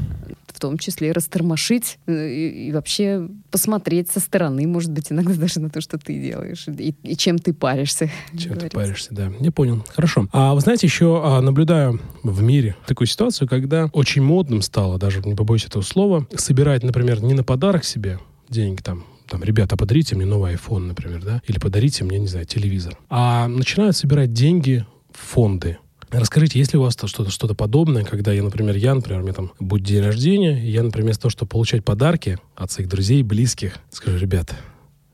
[0.48, 5.60] В том числе растормошить э, и, и вообще посмотреть со стороны, может быть, иногда даже
[5.60, 8.10] на то, что ты делаешь, и, и чем ты паришься.
[8.38, 9.32] Чем ты паришься, да.
[9.40, 9.86] Я понял.
[9.90, 10.28] Хорошо.
[10.32, 15.22] А вы знаете, еще а, наблюдаю в мире такую ситуацию, когда очень модным стало, даже
[15.22, 20.16] не побоюсь этого слова, собирать, например, не на подарок себе деньги там, там, ребята, подарите
[20.16, 22.98] мне новый iPhone, например, да, или подарите мне, не знаю, телевизор.
[23.10, 25.78] А начинают собирать деньги в фонды.
[26.12, 29.34] Расскажите, есть ли у вас что-то что подобное, когда я, например, я, например, у меня
[29.34, 33.24] там будет день рождения, и я, например, вместо того, чтобы получать подарки от своих друзей,
[33.24, 34.56] близких, скажу, ребята,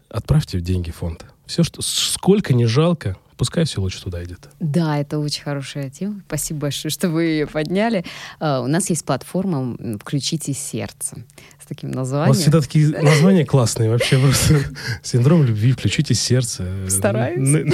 [0.09, 1.25] отправьте деньги в фонд.
[1.45, 4.49] Все, что, сколько не жалко, пускай все лучше туда идет.
[4.59, 6.21] Да, это очень хорошая тема.
[6.27, 8.03] Спасибо большое, что вы ее подняли.
[8.41, 11.23] Uh, у нас есть платформа «Включите сердце»
[11.57, 12.31] с таким названием.
[12.31, 13.89] У вас всегда такие названия классные.
[13.89, 14.59] Вообще просто
[15.03, 16.67] синдром любви, «Включите сердце».
[16.89, 17.65] Стараюсь.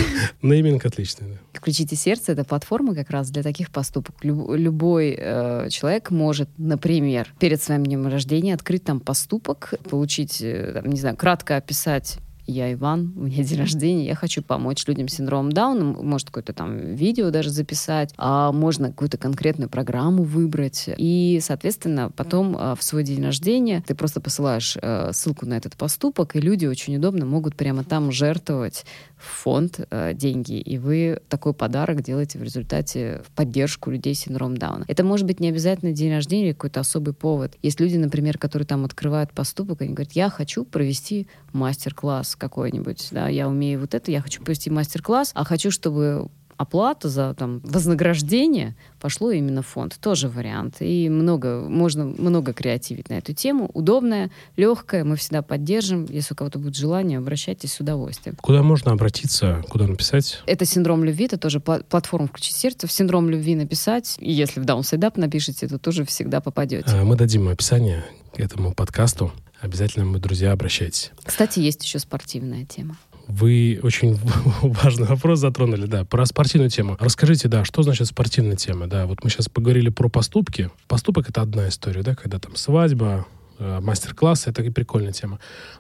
[0.44, 1.40] Нейминг отличный.
[1.52, 4.16] «Включите сердце»— это платформа как раз для таких поступок.
[4.24, 11.00] Любой э, человек может, например, перед своим днем рождения открыть там поступок, получить, э, не
[11.00, 15.52] знаю, кратко описать я Иван, у меня день рождения, я хочу помочь людям с синдромом
[15.52, 20.90] Дауна, может какое-то там видео даже записать, а можно какую-то конкретную программу выбрать.
[20.98, 25.76] И, соответственно, потом а, в свой день рождения ты просто посылаешь э, ссылку на этот
[25.76, 28.86] поступок, и люди очень удобно могут прямо там жертвовать
[29.18, 34.20] в фонд э, деньги, и вы такой подарок делаете в результате в поддержку людей с
[34.20, 34.86] синдромом Дауна.
[34.88, 37.56] Это может быть не обязательно день рождения или какой-то особый повод.
[37.62, 43.28] Есть люди, например, которые там открывают поступок, они говорят, я хочу провести мастер-класс какой-нибудь, да,
[43.28, 48.76] я умею вот это, я хочу провести мастер-класс, а хочу, чтобы оплата за там, вознаграждение
[49.00, 49.98] пошло именно в фонд.
[50.00, 50.78] Тоже вариант.
[50.80, 53.70] И много, можно много креативить на эту тему.
[53.74, 56.06] Удобная, легкая, мы всегда поддержим.
[56.10, 58.38] Если у кого-то будет желание, обращайтесь с удовольствием.
[58.42, 60.42] Куда можно обратиться, куда написать?
[60.46, 62.88] Это синдром любви, это тоже платформа «Включить сердце».
[62.88, 66.90] В синдром любви написать, и если в Up напишите, то тоже всегда попадете.
[66.90, 69.32] А, мы дадим описание к этому подкасту.
[69.66, 71.12] Обязательно мы, друзья, обращайтесь.
[71.24, 72.98] Кстати, есть еще спортивная тема.
[73.28, 74.16] Вы очень
[74.62, 76.98] важный вопрос затронули, да, про спортивную тему.
[77.00, 78.86] Расскажите, да, что значит спортивная тема?
[78.86, 80.70] Да, вот мы сейчас поговорили про поступки.
[80.88, 83.26] Поступок— это одна история, да, когда там свадьба,
[83.58, 85.40] э, мастер-класс— это и прикольная тема.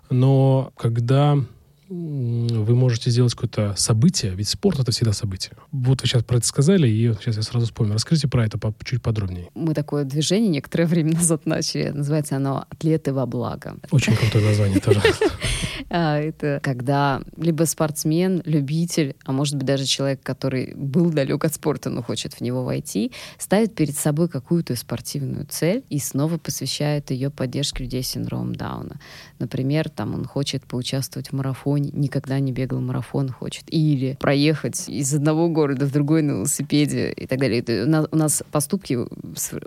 [0.10, 1.38] Но когда
[1.88, 5.54] вы можете сделать какое-то событие, ведь спорт это всегда событие.
[5.71, 7.93] Вот вы сейчас про это сказали, и сейчас я сразу вспомнил.
[7.93, 9.50] Расскажите про это чуть подробнее.
[9.54, 11.89] Мы такое движение некоторое время назад начали.
[11.89, 13.78] Называется оно «Атлеты во благо».
[13.91, 15.02] Очень крутое название тоже.
[15.89, 21.54] А, это когда либо спортсмен, любитель, а может быть даже человек, который был далек от
[21.54, 27.12] спорта, но хочет в него войти, ставит перед собой какую-то спортивную цель и снова посвящает
[27.12, 29.00] ее поддержке людей с синдромом Дауна.
[29.38, 33.64] Например, там он хочет поучаствовать в марафоне, никогда не бегал марафон, хочет.
[33.68, 37.60] Или проехать из одного города в другой на велосипеде и так далее.
[37.60, 38.98] Это у, нас, у нас поступки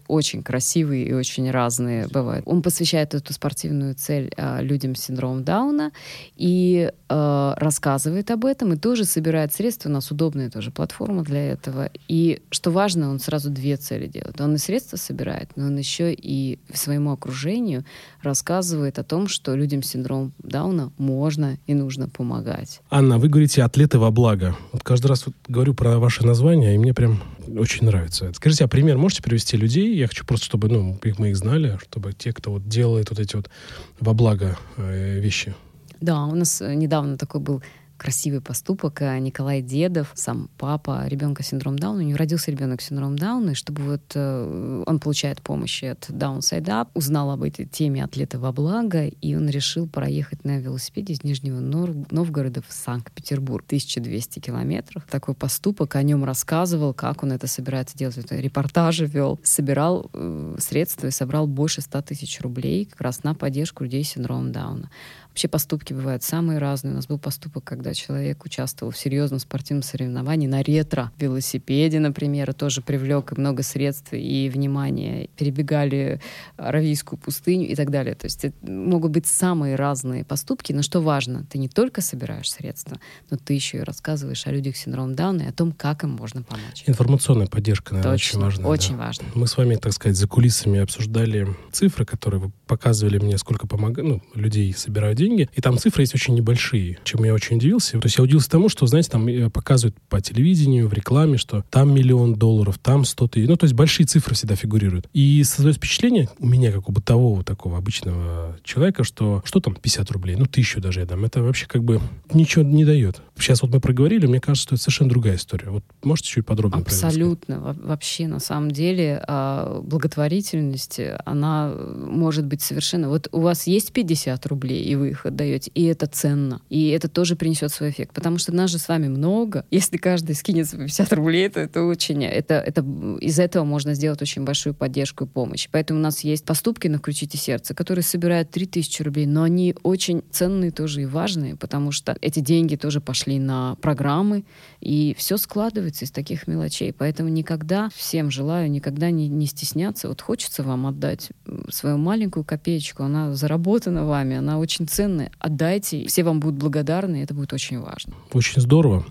[0.07, 2.47] очень красивые и очень разные бывают.
[2.47, 5.92] Он посвящает эту спортивную цель а, людям с синдромом Дауна
[6.37, 9.88] и э, рассказывает об этом, и тоже собирает средства.
[9.88, 11.90] У нас удобная тоже платформа для этого.
[12.09, 14.40] И что важно, он сразу две цели делает.
[14.40, 17.85] Он и средства собирает, но он еще и своему окружению
[18.22, 22.80] рассказывает о том, что людям с синдромом Дауна можно и нужно помогать.
[22.90, 24.55] Анна, вы говорите «атлеты во благо».
[24.72, 27.20] Вот каждый раз вот говорю про ваше название, и мне прям
[27.57, 28.32] очень нравится.
[28.34, 29.96] Скажите, а пример можете привести людей?
[29.96, 33.34] Я хочу просто, чтобы ну, мы их знали, чтобы те, кто вот делает вот эти
[33.34, 33.51] вот
[33.99, 35.55] во благо э, вещи.
[36.01, 37.62] Да, у нас э, недавно такой был
[37.99, 39.03] красивый поступок.
[39.03, 43.55] Э, Николай Дедов, сам папа ребенка с Дауна, у него родился ребенок с Дауна, и
[43.55, 48.53] чтобы вот э, он получает помощь от Downside Up, узнал об этой теме атлета во
[48.53, 53.64] благо, и он решил проехать на велосипеде из Нижнего Новгорода в Санкт-Петербург.
[53.66, 55.05] 1200 километров.
[55.11, 58.18] Такой поступок, о нем рассказывал, как он это собирается делать.
[58.18, 63.34] Это репортажи вел, собирал э, средства и собрал больше 100 тысяч рублей как раз на
[63.34, 64.90] поддержку людей с синдромом Дауна.
[65.39, 66.91] Вообще поступки бывают самые разные.
[66.95, 72.53] У нас был поступок, когда человек участвовал в серьезном спортивном соревновании на ретро-велосипеде, например, и
[72.55, 75.28] тоже привлек много средств и внимания.
[75.36, 76.20] Перебегали
[76.57, 78.16] Аравийскую пустыню и так далее.
[78.16, 82.51] То есть это могут быть самые разные поступки, но что важно, ты не только собираешь
[82.51, 82.99] средства,
[83.30, 86.11] но ты еще и рассказываешь о людях с синдромом Дауна и о том, как им
[86.11, 86.82] можно помочь.
[86.86, 88.68] Информационная поддержка, наверное, Точно, очень важна.
[88.68, 89.05] Очень да.
[89.05, 89.24] важно.
[89.36, 93.99] Мы с вами, так сказать, за кулисами обсуждали цифры, которые вы показывали мне, сколько помог...
[93.99, 97.99] ну, людей собирают деньги деньги, и там цифры есть очень небольшие, чем я очень удивился.
[97.99, 101.64] То есть я удивился тому, что, знаете, там э, показывают по телевидению, в рекламе, что
[101.70, 103.49] там миллион долларов, там 100 тысяч.
[103.49, 105.09] Ну, то есть большие цифры всегда фигурируют.
[105.12, 110.11] И создается впечатление у меня, как у бытового такого обычного человека, что что там 50
[110.11, 111.24] рублей, ну, тысячу даже я дам.
[111.24, 112.01] Это вообще как бы
[112.33, 113.20] ничего не дает.
[113.37, 115.70] Сейчас вот мы проговорили, мне кажется, что это совершенно другая история.
[115.70, 117.76] Вот можете чуть подробнее Абсолютно.
[117.83, 123.09] Вообще, на самом деле, а, благотворительность, она может быть совершенно...
[123.09, 126.61] Вот у вас есть 50 рублей, и вы их отдаете, и это ценно.
[126.69, 128.14] И это тоже принесет свой эффект.
[128.14, 129.64] Потому что нас же с вами много.
[129.71, 132.25] Если каждый скинет 50 рублей, то это очень...
[132.25, 132.85] Это, это,
[133.21, 135.69] из этого можно сделать очень большую поддержку и помощь.
[135.71, 140.23] Поэтому у нас есть поступки на «Включите сердце», которые собирают 3000 рублей, но они очень
[140.31, 144.45] ценные тоже и важные, потому что эти деньги тоже пошли на программы,
[144.81, 146.93] и все складывается из таких мелочей.
[146.93, 150.09] Поэтому никогда, всем желаю, никогда не, не стесняться.
[150.09, 151.31] Вот хочется вам отдать
[151.71, 157.20] свою маленькую копеечку, она заработана вами, она очень ценная, ценны, отдайте, все вам будут благодарны,
[157.20, 158.14] и это будет очень важно.
[158.32, 159.04] Очень здорово.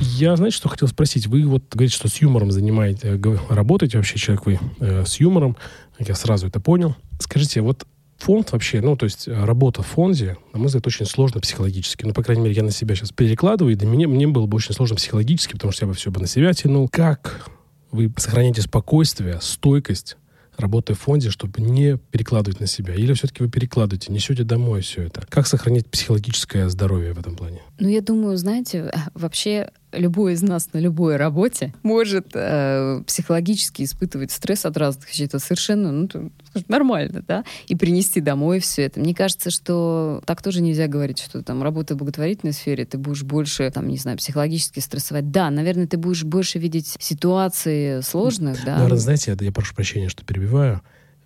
[0.00, 1.26] Я, знаете, что хотел спросить?
[1.26, 5.56] Вы вот говорите, что с юмором занимаете, э, работаете вообще, человек вы э, с юмором.
[5.98, 6.96] Я сразу это понял.
[7.18, 7.86] Скажите, вот
[8.16, 12.06] фонд вообще, ну, то есть э, работа в фонде, на мой взгляд, очень сложно психологически.
[12.06, 14.56] Ну, по крайней мере, я на себя сейчас перекладываю, и для меня мне было бы
[14.56, 16.88] очень сложно психологически, потому что я бы все бы на себя тянул.
[16.88, 17.50] Как
[17.90, 20.16] вы сохраняете спокойствие, стойкость
[20.60, 22.94] работая в фонде, чтобы не перекладывать на себя?
[22.94, 25.22] Или все-таки вы перекладываете, несете домой все это?
[25.28, 27.60] Как сохранить психологическое здоровье в этом плане?
[27.78, 34.30] Ну, я думаю, знаете, вообще любой из нас на любой работе может э, психологически испытывать
[34.30, 35.26] стресс от разных вещей.
[35.26, 36.30] Это совершенно ну,
[36.68, 37.44] нормально, да?
[37.68, 39.00] И принести домой все это.
[39.00, 43.22] Мне кажется, что так тоже нельзя говорить, что там работа в благотворительной сфере, ты будешь
[43.22, 45.30] больше, там, не знаю, психологически стрессовать.
[45.30, 48.76] Да, наверное, ты будешь больше видеть ситуации сложных, да?
[48.76, 50.82] Наверное, знаете, я прошу прощения, что перебиваю.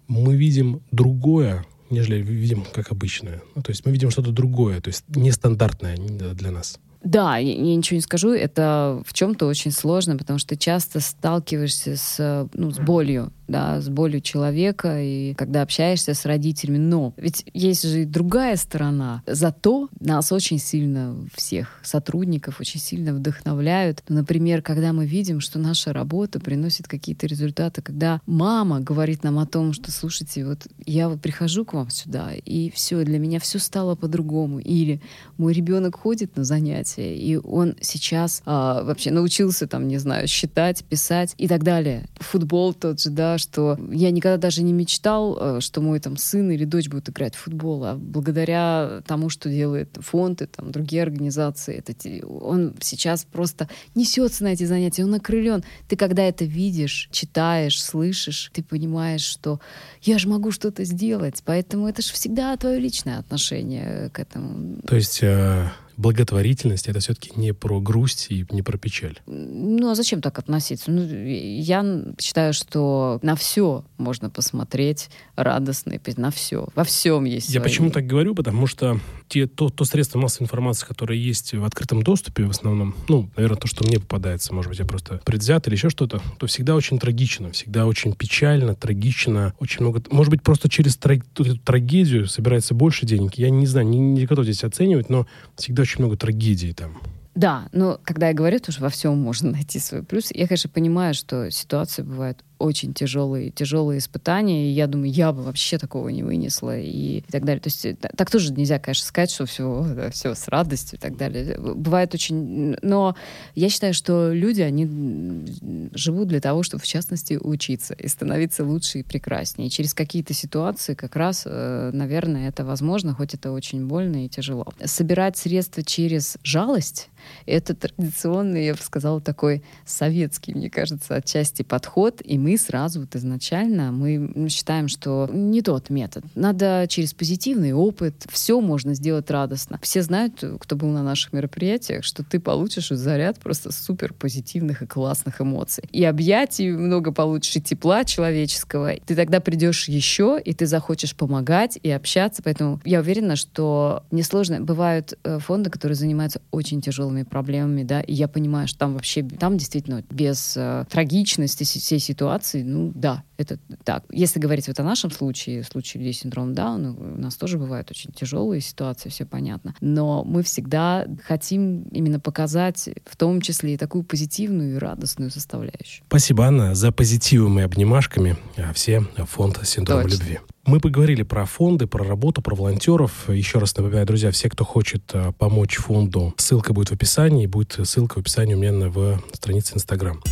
[0.08, 3.42] Мы видим другое, нежели видим как обычное.
[3.54, 6.78] Ну, то есть мы видим что-то другое, то есть нестандартное для нас.
[7.04, 11.96] Да, я, я ничего не скажу, это в чем-то очень сложно, потому что часто сталкиваешься
[11.96, 16.78] с, ну, с болью, да, с болью человека, и когда общаешься с родителями.
[16.78, 19.22] Но ведь есть же и другая сторона.
[19.26, 24.02] Зато нас очень сильно, всех сотрудников, очень сильно вдохновляют.
[24.08, 29.46] Например, когда мы видим, что наша работа приносит какие-то результаты, когда мама говорит нам о
[29.46, 33.58] том, что, слушайте, вот я вот прихожу к вам сюда, и все, для меня все
[33.58, 34.58] стало по-другому.
[34.58, 35.00] Или
[35.36, 40.84] мой ребенок ходит на занятия, и он сейчас а, вообще научился там, не знаю, считать,
[40.84, 42.06] писать и так далее.
[42.16, 46.50] Футбол тот же, да, что я никогда даже не мечтал, э, что мой там сын
[46.50, 51.02] или дочь будут играть в футбол, а благодаря тому, что делает фонд и там другие
[51.02, 55.64] организации, это, он сейчас просто несется на эти занятия, он окрылен.
[55.88, 59.60] Ты когда это видишь, читаешь, слышишь, ты понимаешь, что
[60.02, 64.80] я же могу что-то сделать, поэтому это же всегда твое личное отношение к этому.
[64.86, 69.18] То есть э, благотворительность это все-таки не про грусть и не про печаль.
[69.26, 70.90] Ну а зачем так относиться?
[70.90, 71.84] Ну, я
[72.20, 76.68] считаю, что на все можно посмотреть радостно, на все.
[76.74, 77.48] Во всем есть.
[77.48, 77.64] Я свои...
[77.64, 78.34] почему так говорю?
[78.34, 82.94] Потому что те, то, то средство массовой информации, которое есть в открытом доступе в основном,
[83.08, 86.46] ну, наверное, то, что мне попадается, может быть, я просто предвзят или еще что-то, то
[86.46, 90.02] всегда очень трагично, всегда очень печально, трагично, очень много...
[90.10, 91.20] Может быть, просто через траг...
[91.32, 93.34] эту трагедию собирается больше денег.
[93.34, 95.26] Я не знаю, не, не готов здесь оценивать, но
[95.56, 97.00] всегда очень много трагедий там.
[97.34, 100.70] Да, но когда я говорю, то что во всем можно найти свой плюс, я, конечно,
[100.70, 106.08] понимаю, что ситуации бывают очень тяжелые, тяжелые испытания, и я думаю, я бы вообще такого
[106.08, 107.60] не вынесла, и, и так далее.
[107.60, 111.16] То есть так тоже нельзя, конечно, сказать, что все, да, все с радостью и так
[111.16, 111.58] далее.
[111.58, 112.76] Бывает очень...
[112.82, 113.16] Но
[113.54, 119.00] я считаю, что люди, они живут для того, чтобы, в частности, учиться и становиться лучше
[119.00, 119.68] и прекраснее.
[119.68, 124.28] И через какие-то ситуации как раз, э, наверное, это возможно, хоть это очень больно и
[124.28, 124.66] тяжело.
[124.84, 127.08] Собирать средства через жалость—
[127.46, 133.14] это традиционный, я бы сказала, такой советский, мне кажется, отчасти подход, и мы сразу вот
[133.16, 136.24] изначально мы считаем, что не тот метод.
[136.34, 139.78] Надо через позитивный опыт, все можно сделать радостно.
[139.82, 144.86] Все знают, кто был на наших мероприятиях, что ты получишь заряд просто супер позитивных и
[144.86, 145.84] классных эмоций.
[145.92, 148.94] И объятий много получишь, и тепла человеческого.
[149.06, 152.42] Ты тогда придешь еще, и ты захочешь помогать и общаться.
[152.42, 154.60] Поэтому я уверена, что несложно.
[154.60, 159.22] Бывают э, фонды, которые занимаются очень тяжелыми проблемами, да, и я понимаю, что там вообще,
[159.22, 164.04] там действительно без э, трагичности всей ситуации ситуации, ну да, это так.
[164.10, 167.58] Если говорить вот о нашем случае, в случае людей с синдромом Дауна, у нас тоже
[167.58, 169.74] бывают очень тяжелые ситуации, все понятно.
[169.80, 176.04] Но мы всегда хотим именно показать в том числе и такую позитивную и радостную составляющую.
[176.06, 178.36] Спасибо, Анна, за позитивом и обнимашками.
[178.56, 180.16] А все фонд синдрома Точно.
[180.16, 180.38] любви.
[180.66, 183.28] Мы поговорили про фонды, про работу, про волонтеров.
[183.28, 187.78] Еще раз напоминаю, друзья, все, кто хочет а, помочь фонду, ссылка будет в описании, будет
[187.84, 190.22] ссылка в описании у меня на в странице Инстаграм.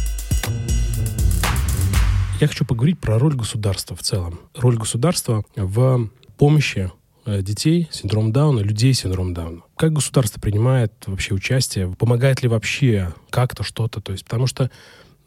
[2.41, 4.41] Я хочу поговорить про роль государства в целом.
[4.55, 6.09] Роль государства в
[6.39, 6.91] помощи
[7.27, 9.61] э, детей с синдромом Дауна, людей с синдромом Дауна.
[9.77, 11.95] Как государство принимает вообще участие?
[11.99, 14.01] Помогает ли вообще как-то что-то?
[14.01, 14.71] То есть, потому что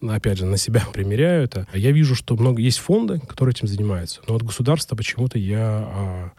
[0.10, 1.68] опять же, на себя примеряю это.
[1.74, 4.22] Я вижу, что много есть фонды, которые этим занимаются.
[4.28, 6.32] Но от государства почему-то я а,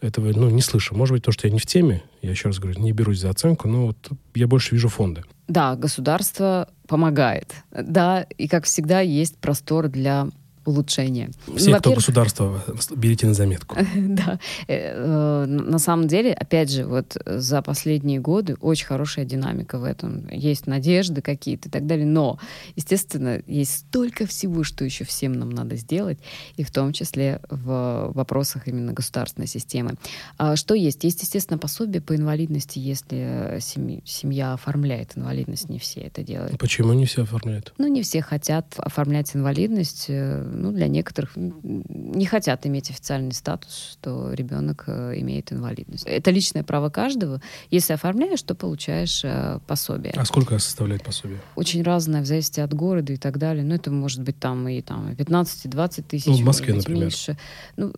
[0.00, 0.94] этого ну, не слышу.
[0.94, 3.30] Может быть, то, что я не в теме, я еще раз говорю, не берусь за
[3.30, 5.24] оценку, но вот я больше вижу фонды.
[5.48, 7.54] Да, государство помогает.
[7.70, 10.28] Да, и как всегда есть простор для
[10.64, 11.30] улучшения.
[11.56, 12.62] Все, ну, кто государство,
[12.94, 13.76] берите на заметку.
[14.12, 14.38] Да.
[14.68, 19.84] Э, э, на самом деле, опять же, вот за последние годы очень хорошая динамика в
[19.84, 20.28] этом.
[20.28, 22.06] Есть надежды какие-то и так далее.
[22.06, 22.38] Но,
[22.76, 26.18] естественно, есть столько всего, что еще всем нам надо сделать,
[26.56, 29.94] и в том числе в вопросах именно государственной системы.
[30.36, 31.04] А что есть?
[31.04, 35.68] Есть, естественно, пособие по инвалидности, если семья оформляет инвалидность.
[35.68, 36.58] Не все это делают.
[36.58, 37.72] Почему не все оформляют?
[37.78, 43.92] Ну, не все хотят оформлять инвалидность э, ну, для некоторых не хотят иметь официальный статус,
[43.92, 46.04] что ребенок э, имеет инвалидность.
[46.06, 47.40] Это личное право каждого.
[47.70, 50.12] Если оформляешь, то получаешь э, пособие.
[50.16, 51.40] А сколько составляет пособие?
[51.56, 53.64] Очень разное, в зависимости от города и так далее.
[53.64, 56.26] Ну, это может быть там и там 15-20 тысяч.
[56.26, 57.02] Ну, в Москве, например.
[57.02, 57.38] Меньше.
[57.76, 57.92] Ну,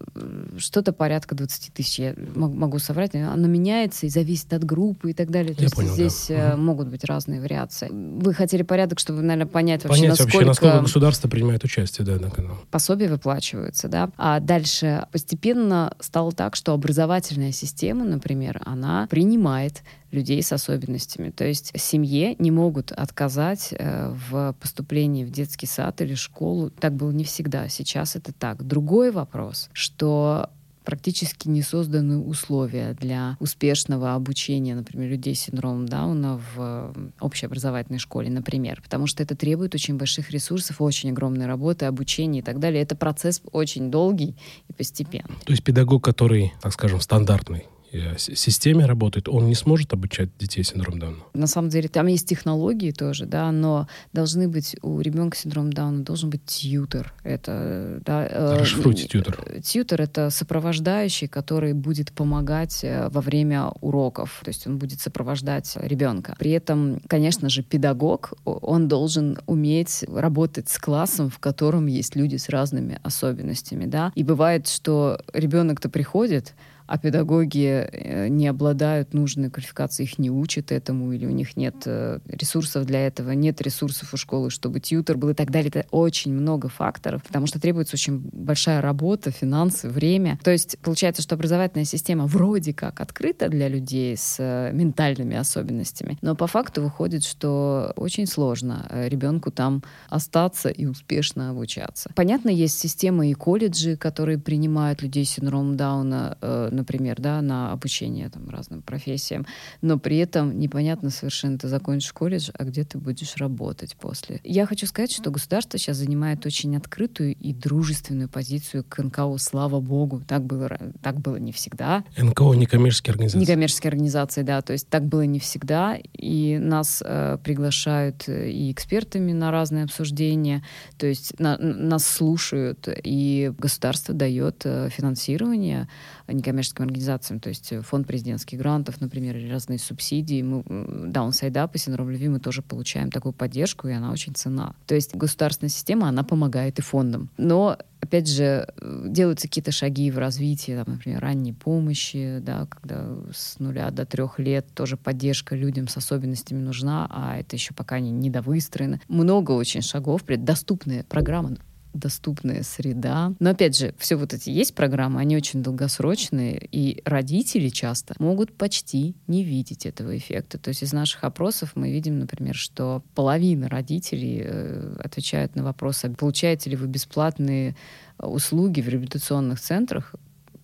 [0.58, 1.98] что-то порядка 20 тысяч.
[1.98, 3.14] Я могу соврать.
[3.14, 5.54] Оно меняется и зависит от группы и так далее.
[5.54, 6.54] То я есть понял, здесь да.
[6.54, 6.62] Угу.
[6.62, 7.88] могут быть разные вариации.
[7.90, 10.36] Вы хотели порядок, чтобы, наверное, понять вообще, понять насколько...
[10.36, 12.64] вообще, насколько государство принимает участие, да, канал.
[12.70, 14.10] Пособия выплачиваются, да.
[14.16, 21.30] А дальше постепенно стало так, что образовательная система, например, она принимает людей с особенностями.
[21.30, 26.70] То есть семье не могут отказать э, в поступлении в детский сад или школу.
[26.70, 27.68] Так было не всегда.
[27.68, 28.64] Сейчас это так.
[28.64, 30.50] Другой вопрос, что
[30.84, 38.30] практически не созданы условия для успешного обучения, например, людей с синдромом Дауна в общеобразовательной школе,
[38.30, 42.82] например, потому что это требует очень больших ресурсов, очень огромной работы, обучения и так далее.
[42.82, 44.36] Это процесс очень долгий
[44.68, 45.36] и постепенный.
[45.44, 47.73] То есть педагог, который, так скажем, стандартный, э,
[48.18, 51.16] системе работает, он не сможет обучать детей с синдромом Дауна?
[51.34, 55.72] На самом деле там есть технологии тоже, да, но должны быть у ребенка с синдромом
[55.72, 57.12] Дауна должен быть тьютер.
[57.22, 59.38] Это, да, э, Расшифруйте тьютер.
[59.62, 64.40] Тьютер— это сопровождающий, который будет помогать э, во время уроков.
[64.44, 66.36] То есть он будет сопровождать ребенка.
[66.38, 72.36] При этом, конечно же, педагог, он должен уметь работать с классом, в котором есть люди
[72.36, 74.12] с разными особенностями, да.
[74.14, 76.54] И бывает, что ребенок-то приходит,
[76.86, 81.74] а педагоги э, не обладают нужной квалификацией, их не учат этому, или у них нет
[81.86, 85.68] э, ресурсов для этого, нет ресурсов у школы, чтобы тьютер был и так далее.
[85.68, 90.38] Это очень много факторов, потому что требуется очень большая работа, финансы, время.
[90.44, 96.18] То есть получается, что образовательная система вроде как открыта для людей с э, ментальными особенностями,
[96.20, 102.10] но по факту выходит, что очень сложно ребенку там остаться и успешно обучаться.
[102.14, 106.36] Понятно, есть системы и колледжи, которые принимают людей с синдромом Дауна
[106.74, 109.46] например, да, на обучение там, разным профессиям,
[109.80, 114.40] но при этом непонятно совершенно, ты закончишь колледж, а где ты будешь работать после.
[114.44, 119.80] Я хочу сказать, что государство сейчас занимает очень открытую и дружественную позицию к НКО, слава
[119.80, 120.22] богу.
[120.26, 120.70] Так было,
[121.02, 122.04] так было не всегда.
[122.16, 123.38] НКО— некоммерческие организации.
[123.38, 124.62] Некоммерческие организации, да.
[124.62, 125.98] То есть так было не всегда.
[126.12, 130.64] И нас э, приглашают э, и экспертами на разные обсуждения.
[130.98, 135.88] То есть на, нас слушают, и государство дает э, финансирование
[136.28, 140.42] некоммерческим организациям, то есть фонд президентских грантов, например, или разные субсидии.
[140.42, 144.74] Мы, Downside Up и Синдром любви мы тоже получаем такую поддержку, и она очень цена.
[144.86, 147.30] То есть государственная система, она помогает и фондам.
[147.36, 153.58] Но опять же, делаются какие-то шаги в развитии, там, например, ранней помощи, да, когда с
[153.58, 158.10] нуля до трех лет тоже поддержка людям с особенностями нужна, а это еще пока не
[158.10, 159.00] недовыстроено.
[159.08, 161.56] Много очень шагов, доступные программы
[161.94, 163.32] доступная среда.
[163.38, 168.52] Но опять же, все вот эти есть программы, они очень долгосрочные, и родители часто могут
[168.52, 170.58] почти не видеть этого эффекта.
[170.58, 176.04] То есть из наших опросов мы видим, например, что половина родителей э, отвечают на вопрос,
[176.04, 177.76] а получаете ли вы бесплатные
[178.18, 180.14] услуги в реабилитационных центрах?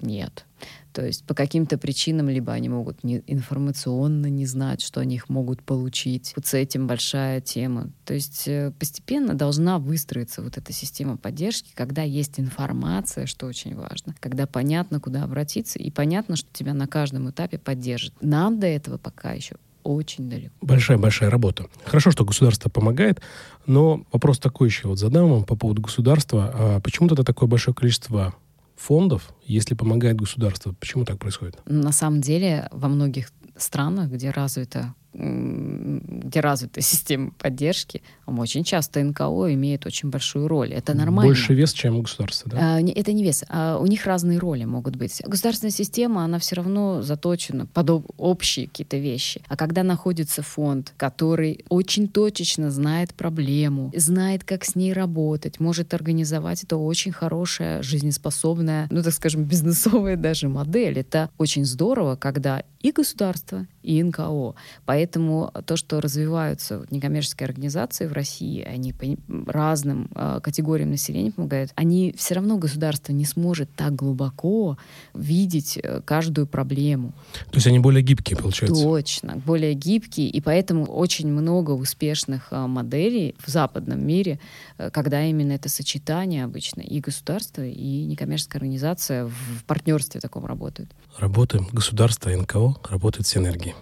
[0.01, 0.45] Нет.
[0.93, 5.29] То есть по каким-то причинам либо они могут не, информационно не знать, что они их
[5.29, 6.33] могут получить.
[6.37, 7.91] Вот с этим большая тема.
[8.05, 13.75] То есть э, постепенно должна выстроиться вот эта система поддержки, когда есть информация, что очень
[13.75, 18.15] важно, когда понятно, куда обратиться, и понятно, что тебя на каждом этапе поддержат.
[18.21, 20.55] Нам до этого пока еще очень далеко.
[20.61, 21.67] Большая-большая работа.
[21.85, 23.21] Хорошо, что государство помогает,
[23.67, 26.51] но вопрос такой еще вот задам вам по поводу государства.
[26.55, 28.35] А почему тогда такое большое количество
[28.81, 30.73] фондов, если помогает государство.
[30.73, 31.61] Почему так происходит?
[31.67, 39.53] На самом деле во многих странах, где развита где развита система поддержки, очень часто НКО
[39.55, 40.73] имеет очень большую роль.
[40.73, 41.31] Это нормально.
[41.31, 42.77] Больше вес, чем у государства, да?
[42.77, 43.45] А, это не вес.
[43.49, 45.21] А у них разные роли могут быть.
[45.27, 49.43] Государственная система, она все равно заточена под общие какие-то вещи.
[49.49, 55.93] А когда находится фонд, который очень точечно знает проблему, знает, как с ней работать, может
[55.93, 60.99] организовать, это очень хорошая, жизнеспособная, ну, так скажем, бизнесовая даже модель.
[60.99, 64.55] Это очень здорово, когда и государство, и НКО.
[64.87, 69.07] Поэтому то, что развиваются некоммерческие организации в России, они по
[69.51, 74.77] разным э, категориям населения помогают, они все равно государство не сможет так глубоко
[75.15, 77.13] видеть э, каждую проблему.
[77.51, 78.83] То есть они более гибкие, получается?
[78.83, 84.39] Точно, более гибкие, и поэтому очень много успешных э, моделей в западном мире,
[84.79, 90.91] э, когда именно это сочетание обычно и государство, и некоммерческая организация в партнерстве таком работают.
[91.19, 93.75] Работаем, государство, НКО, работает синергия.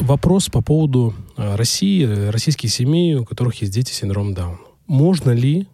[0.00, 4.58] Вопрос по поводу э, России, российских семей, у которых есть дети с синдромом Дауна.
[4.86, 5.66] Можно ли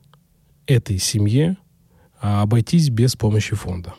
[0.67, 1.57] этой семье
[2.21, 3.95] а, обойтись без помощи фонда?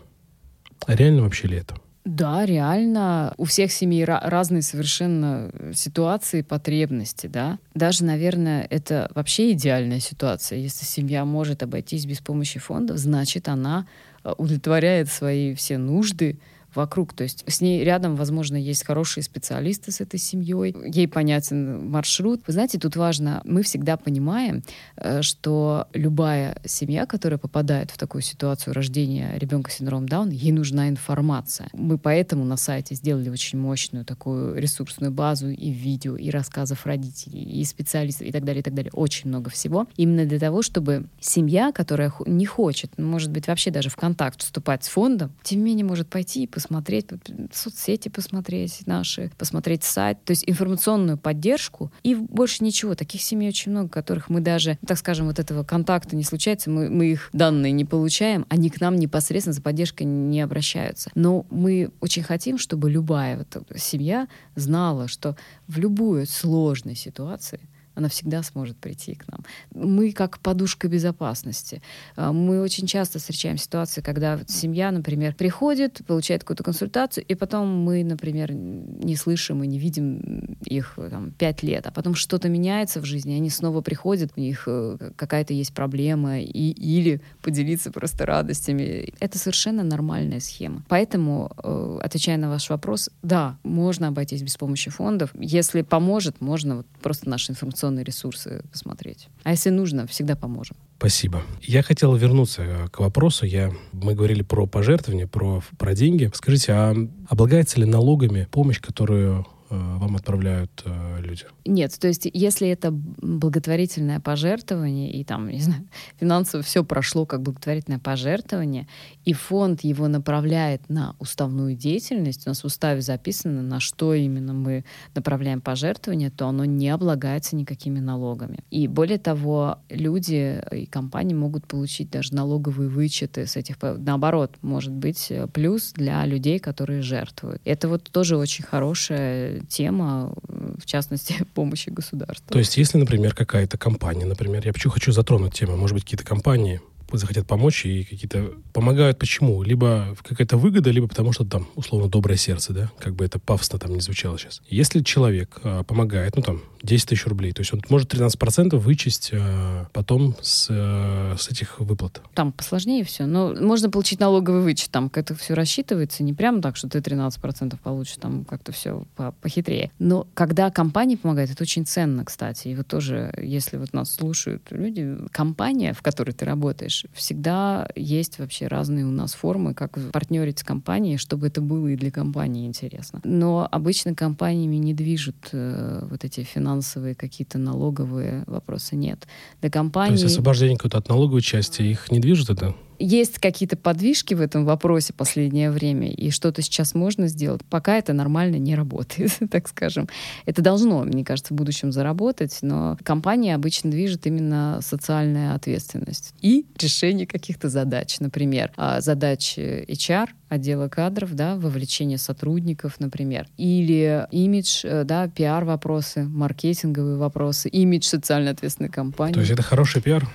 [0.87, 1.75] Реально вообще ли это?
[2.03, 3.33] Да, реально.
[3.37, 7.59] У всех семей разные совершенно ситуации, потребности, да.
[7.75, 10.57] Даже, наверное, это вообще идеальная ситуация.
[10.57, 13.85] Если семья может обойтись без помощи фондов, значит, она
[14.23, 16.39] э, удовлетворяет свои все нужды,
[16.75, 17.13] вокруг.
[17.13, 22.41] То есть с ней рядом, возможно, есть хорошие специалисты с этой семьей, ей понятен маршрут.
[22.47, 24.63] Вы знаете, тут важно, мы всегда понимаем,
[24.95, 30.51] э, что любая семья, которая попадает в такую ситуацию рождения ребенка с синдромом Дауна, ей
[30.51, 31.69] нужна информация.
[31.73, 37.43] Мы поэтому на сайте сделали очень мощную такую ресурсную базу и видео, и рассказов родителей,
[37.43, 38.91] и специалистов, и так далее, и так далее.
[38.93, 39.87] Очень много всего.
[39.97, 44.83] Именно для того, чтобы семья, которая не хочет, может быть, вообще даже в контакт вступать
[44.83, 47.07] с фондом, тем не менее может пойти и посмотреть,
[47.51, 52.93] соцсети посмотреть наши, посмотреть сайт, то есть информационную поддержку и больше ничего.
[52.93, 56.89] Таких семей очень много, которых мы даже, так скажем, вот этого контакта не случается, мы,
[56.89, 61.09] мы их данные не получаем, они к нам непосредственно за поддержкой не обращаются.
[61.15, 65.35] Но мы очень хотим, чтобы любая вот семья знала, что
[65.67, 67.59] в любой сложной ситуации
[67.95, 69.43] она всегда сможет прийти к нам.
[69.73, 71.81] Мы как подушка безопасности.
[72.15, 77.67] А, мы очень часто встречаем ситуации, когда семья, например, приходит, получает какую-то консультацию, и потом
[77.67, 83.01] мы, например, не слышим и не видим их там, пять лет, а потом что-то меняется
[83.01, 88.25] в жизни, они снова приходят, у них э, какая-то есть проблема, и, или поделиться просто
[88.25, 89.13] радостями.
[89.19, 90.83] Это совершенно нормальная схема.
[90.87, 95.31] Поэтому, э, отвечая на ваш вопрос, да, можно обойтись без помощи фондов.
[95.35, 99.27] Если поможет, можно вот просто наш информационный информационные ресурсы посмотреть.
[99.43, 100.75] А если нужно, всегда поможем.
[100.97, 101.41] Спасибо.
[101.61, 103.45] Я хотел вернуться э, к вопросу.
[103.45, 106.29] Я, мы говорили про пожертвования, про, про деньги.
[106.33, 106.95] Скажите, а
[107.27, 111.43] облагается ли налогами помощь, которую вам отправляют э, люди?
[111.65, 115.87] Нет, то есть если это благотворительное пожертвование, и там, не знаю,
[116.19, 118.87] финансово все прошло как благотворительное пожертвование,
[119.25, 124.53] и фонд его направляет на уставную деятельность, у нас в уставе записано, на что именно
[124.53, 124.83] мы
[125.15, 128.59] направляем пожертвование, то оно не облагается никакими налогами.
[128.69, 133.77] И более того, люди и компании могут получить даже налоговые вычеты с этих...
[133.81, 137.61] Наоборот, может быть э, плюс для людей, которые жертвуют.
[137.65, 142.47] Это вот тоже очень хорошая тема, в частности, помощи государства.
[142.47, 146.25] То есть, если, например, какая-то компания, например, я почему хочу затронуть тему, может быть, какие-то
[146.25, 146.81] компании
[147.17, 149.63] захотят помочь и какие-то помогают почему?
[149.63, 152.91] Либо какая-то выгода, либо потому что там, условно, доброе сердце, да?
[152.99, 154.61] Как бы это пафосно там не звучало сейчас.
[154.69, 159.31] Если человек а, помогает, ну там, 10 тысяч рублей, то есть он может 13% вычесть
[159.33, 162.21] а, потом с, а, с этих выплат.
[162.33, 166.75] Там посложнее все, но можно получить налоговый вычет, там как-то все рассчитывается, не прямо так,
[166.75, 169.91] что ты 13% получишь, там как-то все по похитрее.
[169.99, 172.69] Но когда компания помогает, это очень ценно, кстати.
[172.69, 178.39] И вот тоже, если вот нас слушают люди, компания, в которой ты работаешь, всегда есть
[178.39, 182.65] вообще разные у нас формы, как партнерить с компанией, чтобы это было и для компании
[182.65, 183.21] интересно.
[183.23, 188.95] Но обычно компаниями не движут э, вот эти финансовые какие-то налоговые вопросы.
[188.95, 189.27] Нет.
[189.61, 190.17] Для компании...
[190.17, 192.75] То есть освобождение какой-то от налоговой части их не движет это?
[193.01, 198.13] Есть какие-то подвижки в этом вопросе последнее время, и что-то сейчас можно сделать, пока это
[198.13, 200.07] нормально не работает, так скажем.
[200.45, 206.65] Это должно, мне кажется, в будущем заработать, но компания обычно движет именно социальная ответственность и
[206.79, 208.19] решение каких-то задач.
[208.19, 216.23] Например, а, задач HR, отдела кадров, да, вовлечение сотрудников, например, или имидж, э, да, пиар-вопросы,
[216.23, 219.33] маркетинговые вопросы, имидж социально ответственной компании.
[219.33, 220.27] То есть это хороший пиар?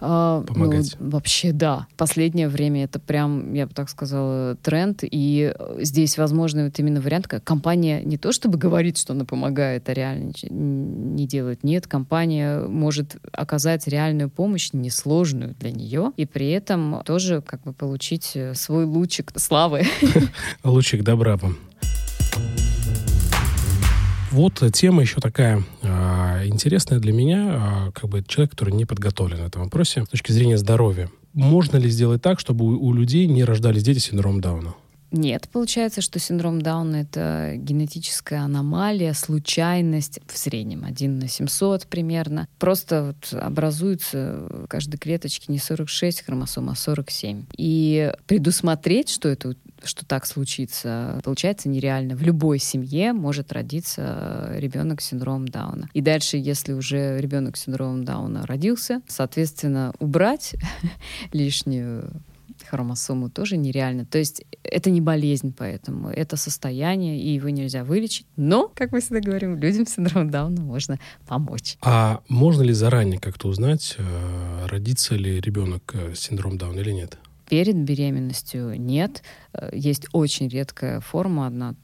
[0.00, 0.96] А, помогать?
[0.98, 1.86] Ну, вообще, да.
[1.96, 5.00] Последнее время это прям, я бы так сказала, тренд.
[5.02, 9.24] И э, здесь, возможно, вот именно вариант, как компания не то чтобы говорит, что она
[9.24, 11.62] помогает, а реально не делает.
[11.62, 17.72] Нет, компания может оказать реальную помощь, несложную для нее, и при этом тоже как бы
[17.72, 19.82] получить э, свой лучик славы.
[20.64, 21.56] Лучик добра вам.
[24.30, 29.38] Вот тема еще такая э, интересная для меня, э, как бы человек, который не подготовлен
[29.38, 31.10] в этом вопросе с точки зрения здоровья.
[31.32, 34.74] Можно ли сделать так, чтобы у, у людей не рождались дети с синдромом Дауна?
[35.12, 42.46] Нет, получается, что синдром Дауна— это генетическая аномалия, случайность в среднем 1 на 700 примерно.
[42.58, 47.46] Просто вот образуется в каждой клеточке не 46 хромосом, а 47.
[47.56, 52.16] И предусмотреть, что это что так случится, получается нереально.
[52.16, 55.88] В любой семье может родиться ребенок с синдромом Дауна.
[55.92, 60.54] И дальше, если уже ребенок с синдромом Дауна родился, соответственно, убрать
[61.32, 62.10] лишнюю
[62.68, 64.04] хромосому тоже нереально.
[64.04, 68.26] То есть это не болезнь, поэтому это состояние, и его нельзя вылечить.
[68.36, 71.76] Но, как мы всегда говорим, людям с синдромом Дауна можно помочь.
[71.82, 76.92] А можно ли заранее как-то узнать, э, родится ли ребенок э, с синдромом Дауна или
[76.92, 77.18] нет?
[77.50, 79.24] Перед беременностью нет.
[79.52, 81.74] Э, есть очень редкая форма, одна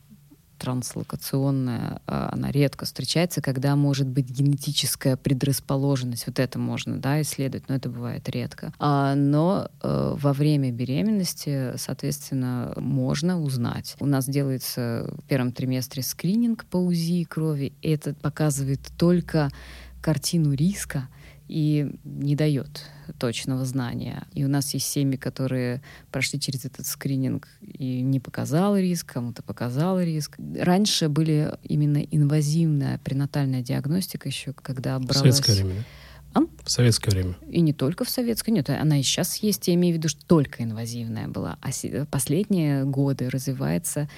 [0.58, 6.26] транслокационная, а, она редко встречается, когда может быть генетическая предрасположенность.
[6.26, 8.72] Вот это можно да, исследовать, но это бывает редко.
[8.78, 13.96] А, но э, во время беременности, соответственно, можно узнать.
[14.00, 17.74] У нас делается в первом триместре скрининг по УЗИ крови.
[17.82, 19.50] Это показывает только
[20.00, 21.08] картину риска,
[21.48, 22.84] и не дает
[23.18, 24.26] точного знания.
[24.32, 29.42] И у нас есть семьи, которые прошли через этот скрининг и не показал риск, кому-то
[29.42, 30.36] показал риск.
[30.58, 35.18] Раньше были именно инвазивная пренатальная диагностика еще, когда бралась...
[35.18, 35.84] Советское время,
[36.64, 37.34] В советское время.
[37.48, 40.24] И не только в советское, нет, она и сейчас есть, я имею в виду, что
[40.26, 41.58] только инвазивная была.
[41.62, 41.70] А
[42.10, 44.08] последние годы развивается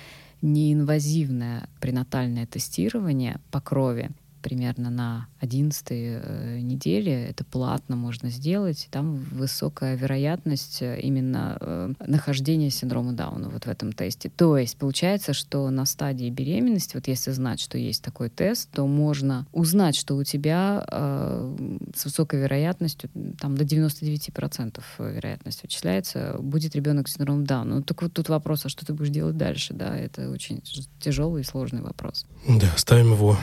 [0.42, 4.10] неинвазивное пренатальное тестирование по крови
[4.48, 7.28] примерно на 11 э, неделе.
[7.28, 8.88] Это платно можно сделать.
[8.90, 14.30] Там высокая вероятность э, именно э, нахождения синдрома Дауна вот в этом тесте.
[14.30, 18.86] То есть получается, что на стадии беременности, вот если знать, что есть такой тест, то
[18.86, 21.56] можно узнать, что у тебя э,
[21.94, 27.76] с высокой вероятностью, там до 99% вероятность вычисляется, будет ребенок с синдромом Дауна.
[27.76, 29.74] Ну, так вот тут вопрос, а что ты будешь делать дальше?
[29.74, 30.62] Да, это очень
[31.00, 32.24] тяжелый и сложный вопрос.
[32.48, 33.36] Да, ставим его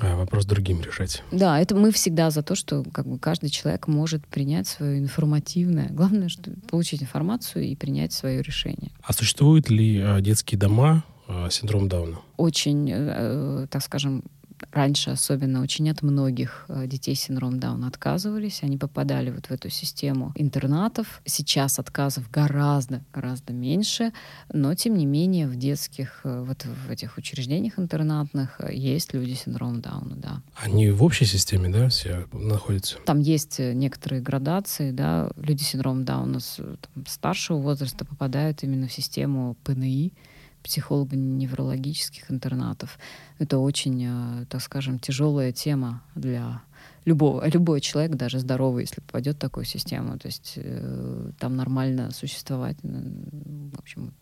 [0.00, 1.22] а вопрос другим решать.
[1.30, 5.88] Да, это мы всегда за то, что как бы каждый человек может принять свое информативное.
[5.90, 8.90] Главное, что получить информацию и принять свое решение.
[9.02, 12.18] А существуют ли а, детские дома а, синдром Дауна?
[12.36, 14.24] Очень, э, э так скажем,
[14.72, 18.62] раньше особенно очень от многих э, детей с синдромом Дауна отказывались.
[18.62, 21.20] Они попадали вот в эту систему интернатов.
[21.24, 24.12] Сейчас отказов гораздо, гораздо меньше,
[24.52, 29.34] но тем не менее в детских, э, вот в этих учреждениях интернатных э, есть люди
[29.34, 30.42] с синдромом Дауна, да.
[30.56, 32.98] Они в общей системе, да, все находятся?
[33.04, 35.30] Там есть некоторые градации, да.
[35.36, 40.12] Люди с синдромом Дауна с там, старшего возраста попадают именно в систему ПНИ,
[40.64, 42.98] психолого-неврологических интернатов.
[43.38, 46.62] Это очень, э, так скажем, тяжелая тема для
[47.04, 52.10] любого, любой человек, даже здоровый, если попадет в такую систему, то есть э, там нормально
[52.10, 54.14] существовать, в общем,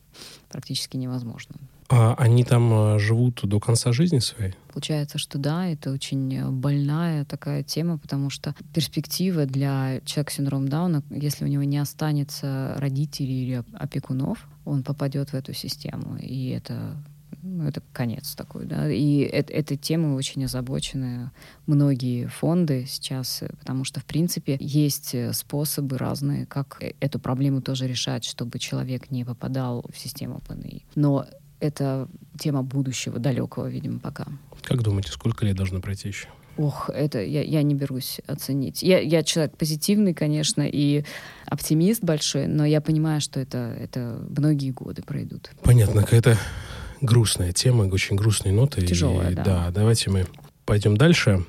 [0.48, 1.56] практически невозможно.
[1.88, 4.54] А они там э, живут до конца жизни своей?
[4.72, 10.68] Получается, что да, это очень больная такая тема, потому что перспектива для человека с синдромом
[10.68, 16.16] Дауна, если у него не останется родителей или опекунов, он попадет в эту систему.
[16.16, 16.96] И это
[17.42, 18.90] ну, это конец такой, да.
[18.90, 21.30] И это, этой темой очень озабочены
[21.66, 28.24] многие фонды сейчас, потому что, в принципе, есть способы разные, как эту проблему тоже решать,
[28.24, 30.84] чтобы человек не попадал в систему ПНИ.
[30.94, 31.26] Но
[31.58, 34.26] это тема будущего, далекого, видимо, пока.
[34.62, 36.28] Как думаете, сколько лет должно пройти еще?
[36.58, 38.82] Ох, это я, я не берусь оценить.
[38.82, 41.04] Я, я человек позитивный, конечно, и
[41.46, 45.50] оптимист большой, но я понимаю, что это, это многие годы пройдут.
[45.62, 46.36] Понятно, какая-то
[47.02, 48.86] грустная тема, очень грустные ноты.
[48.86, 49.44] Тяжелая, и, да.
[49.44, 50.26] Да, давайте мы
[50.64, 51.44] пойдем дальше.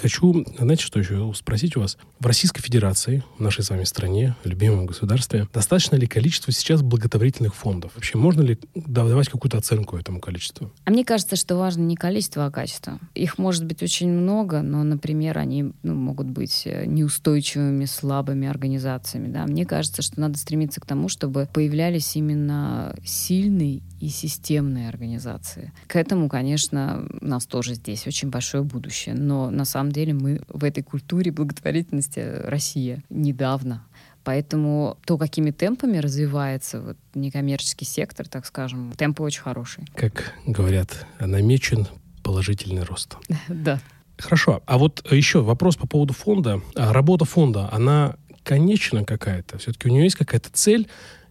[0.00, 1.98] Хочу, знаете, что еще спросить у вас?
[2.20, 7.54] В Российской Федерации, в нашей с вами стране, любимом государстве, достаточно ли количество сейчас благотворительных
[7.54, 7.92] фондов?
[7.94, 10.72] Вообще, можно ли давать какую-то оценку этому количеству?
[10.86, 12.98] А мне кажется, что важно не количество, а качество.
[13.14, 19.30] Их может быть очень много, но, например, они ну, могут быть э, неустойчивыми, слабыми организациями.
[19.30, 19.44] Да?
[19.44, 25.72] Мне кажется, что надо стремиться к тому, чтобы появлялись именно сильные и системные организации.
[25.86, 29.14] К этому, конечно, у нас тоже здесь очень большое будущее.
[29.14, 33.84] Но на самом деле мы в этой культуре благотворительности Россия недавно.
[34.22, 39.86] Поэтому то, какими темпами развивается вот некоммерческий сектор, так скажем, темпы очень хорошие.
[39.94, 41.86] Как говорят, намечен
[42.22, 43.16] положительный рост.
[43.48, 43.80] Да.
[44.18, 44.62] Хорошо.
[44.66, 46.60] А вот еще вопрос по поводу фонда.
[46.74, 49.56] А работа фонда, она конечна какая-то?
[49.56, 50.88] Все-таки у нее есть какая-то цель?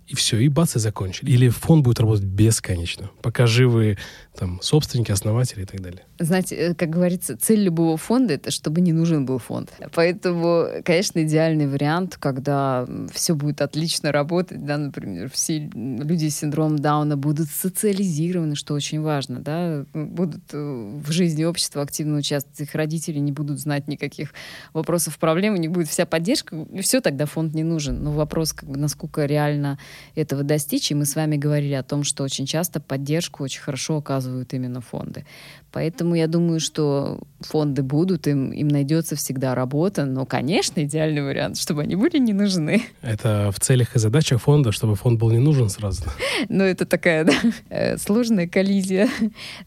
[0.09, 1.29] И все, и бац, и закончили.
[1.29, 3.97] Или фонд будет работать бесконечно, пока живы
[4.35, 6.03] там собственники, основатели и так далее.
[6.17, 9.71] Знаете, э, как говорится, цель любого фонда— это чтобы не нужен был фонд.
[9.93, 16.79] Поэтому, конечно, идеальный вариант, когда все будет отлично работать, да, например, все люди с синдромом
[16.79, 22.73] Дауна будут социализированы, что очень важно, да, будут э, в жизни общества активно участвовать, их
[22.73, 24.33] родители не будут знать никаких
[24.73, 28.03] вопросов, проблем, не будет вся поддержка, и все, тогда фонд не нужен.
[28.03, 29.77] Но вопрос, как бы, насколько реально
[30.15, 30.91] этого достичь.
[30.91, 34.81] И мы с вами говорили о том, что очень часто поддержку очень хорошо оказывают именно
[34.81, 35.25] фонды.
[35.71, 41.57] Поэтому я думаю, что фонды будут, им, им найдется всегда работа, но, конечно, идеальный вариант,
[41.57, 42.81] чтобы они были не нужны.
[43.01, 46.03] Это в целях и задачах фонда, чтобы фонд был не нужен сразу?
[46.49, 47.33] Ну, это такая, да,
[47.69, 49.09] э, сложная коллизия.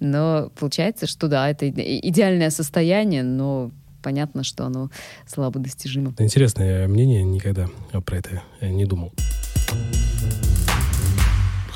[0.01, 3.71] Но получается, что да, это идеальное состояние, но
[4.03, 4.91] понятно, что оно
[5.27, 6.15] слабо достижимо.
[6.19, 7.69] Интересное мнение, никогда
[8.05, 9.13] про это не думал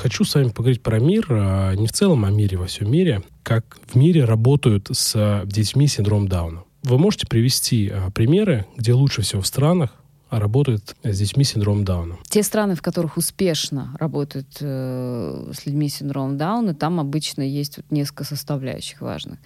[0.07, 3.23] хочу с вами поговорить про мир, а не в целом о мире, во всем мире,
[3.43, 6.63] как в мире работают с детьми с синдромом Дауна.
[6.83, 9.93] Вы можете привести а, примеры, где лучше всего в странах
[10.29, 12.19] работают с детьми с синдромом Дауна?
[12.29, 17.75] Те страны, в которых успешно работают э, с людьми с синдромом Дауна, там обычно есть
[17.75, 19.39] вот несколько составляющих важных.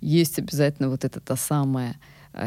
[0.00, 1.94] Есть обязательно вот эта та самая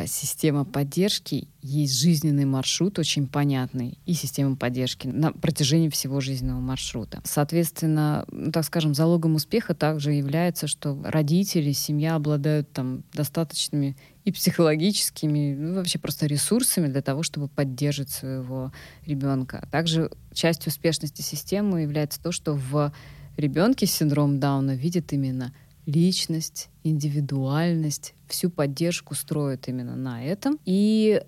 [0.08, 7.22] система поддержки, есть жизненный маршрут очень понятный и система поддержки на протяжении всего жизненного маршрута.
[7.26, 14.32] Соответственно, ну, так скажем, залогом успеха также является, что родители, семья обладают там достаточными и
[14.32, 18.72] психологическими, ну, вообще просто ресурсами для того, чтобы поддерживать своего
[19.06, 19.68] ребенка.
[19.72, 22.94] Также частью успешности системы является то, что в
[23.36, 25.54] ребенке с синдромом Дауна видят именно
[25.86, 30.60] личность, индивидуальность, всю поддержку строят именно на этом.
[30.66, 31.22] И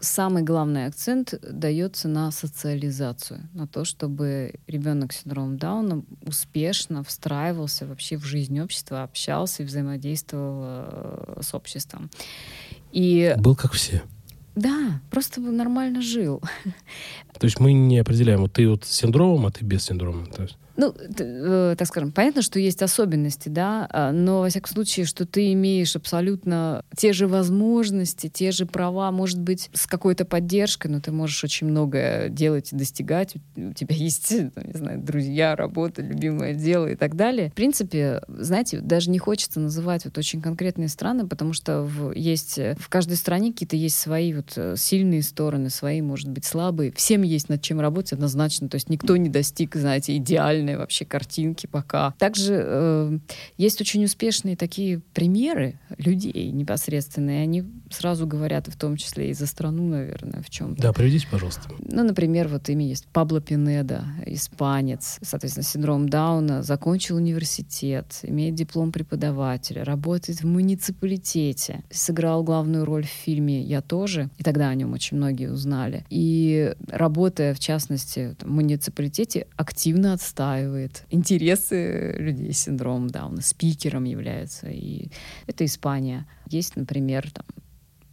[0.00, 7.86] самый главный акцент дается на социализацию, на то, чтобы ребенок с синдромом Дауна успешно встраивался
[7.86, 12.10] вообще в жизнь общества, общался и взаимодействовал э, с обществом.
[12.92, 13.34] И...
[13.38, 14.02] Был как все.
[14.54, 16.42] Да, просто нормально жил.
[17.38, 20.26] То есть мы не определяем, вот ты вот с синдромом, а ты без синдрома.
[20.26, 24.72] То есть ну, э, так скажем, понятно, что есть особенности, да, а, но, во всяком
[24.72, 30.24] случае, что ты имеешь абсолютно те же возможности, те же права, может быть, с какой-то
[30.24, 33.34] поддержкой, но ты можешь очень многое делать и достигать.
[33.56, 37.50] У тебя есть, ну, не знаю, друзья, работа, любимое дело и так далее.
[37.50, 42.58] В принципе, знаете, даже не хочется называть вот очень конкретные страны, потому что в, есть
[42.58, 46.92] в каждой стране какие-то есть свои вот э, сильные стороны, свои, может быть, слабые.
[46.92, 48.68] Всем есть над чем работать однозначно.
[48.68, 52.14] То есть никто не достиг, знаете, идеально идеальной вообще картинки пока.
[52.18, 53.18] Также э,
[53.56, 57.42] есть очень успешные такие примеры людей непосредственные.
[57.42, 60.74] Они сразу говорят, в том числе и за страну, наверное, в чем.
[60.76, 61.68] Да, приведите, пожалуйста.
[61.80, 68.92] Ну, например, вот имя есть Пабло Пинеда, испанец, соответственно, синдром Дауна, закончил университет, имеет диплом
[68.92, 74.92] преподавателя, работает в муниципалитете, сыграл главную роль в фильме «Я тоже», и тогда о нем
[74.92, 76.04] очень многие узнали.
[76.08, 84.04] И работая, в частности, в муниципалитете, активно отстаивал отстаивает интересы людей с синдромом Дауна, спикером
[84.04, 84.68] является.
[84.68, 85.08] И
[85.46, 86.26] это Испания.
[86.48, 87.46] Есть, например, там,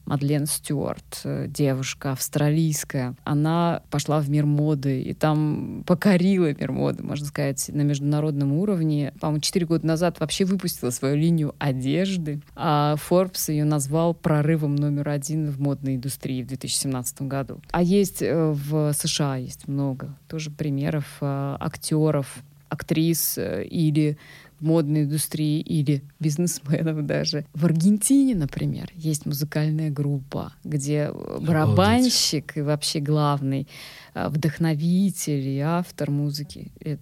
[0.09, 3.13] Мадлен Стюарт, э, девушка австралийская.
[3.25, 9.13] Она пошла в мир моды и там покорила мир моды, можно сказать, на международном уровне.
[9.19, 12.41] По-моему, четыре года назад вообще выпустила свою линию одежды.
[12.55, 17.61] А Forbes ее назвал прорывом номер один в модной индустрии в 2017 году.
[17.69, 22.39] А есть э, в США есть много тоже примеров э, актеров,
[22.69, 24.17] актрис или
[24.59, 27.45] модной индустрии или бизнесменов даже.
[27.53, 33.67] В Аргентине, например, есть музыкальная группа, где барабанщик и вообще главный
[34.13, 37.01] вдохновитель и автор музыки, это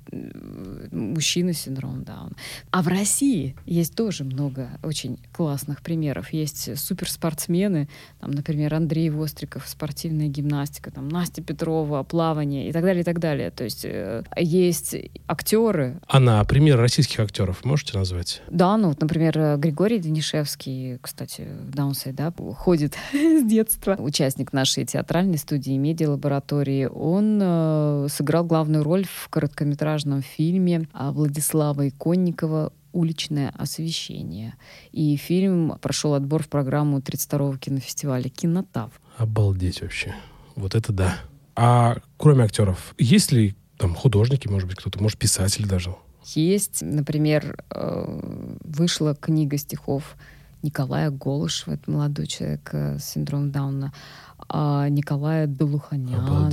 [0.92, 2.34] мужчина с синдромом Дауна.
[2.72, 6.32] А в России есть тоже много очень классных примеров.
[6.34, 7.88] Есть суперспортсмены,
[8.20, 13.20] там, например, Андрей Востриков, спортивная гимнастика, там, Настя Петрова, плавание и так далее, и так
[13.20, 13.52] далее.
[13.52, 14.96] То есть э, есть
[15.28, 16.00] актеры.
[16.08, 18.42] А на пример российских актеров можете назвать?
[18.50, 24.86] Да, ну вот, например, Григорий Денишевский, кстати, в Даунсе, да, ходит с детства, участник нашей
[24.86, 33.54] театральной студии, медиалаборатории он э, сыграл главную роль в короткометражном фильме а, Владислава Иконникова уличное
[33.58, 34.56] освещение.
[34.92, 38.92] И фильм прошел отбор в программу 32-го кинофестиваля «Кинотав».
[39.18, 40.16] Обалдеть вообще.
[40.56, 41.20] Вот это да.
[41.56, 45.96] А кроме актеров, есть ли там художники, может быть, кто-то, может, писатель даже?
[46.34, 48.20] Есть, например, э,
[48.64, 50.16] вышла книга стихов
[50.64, 53.94] Николая Голышева, это молодой человек э, с синдромом Дауна
[54.50, 56.50] а, Николая Белуханяна.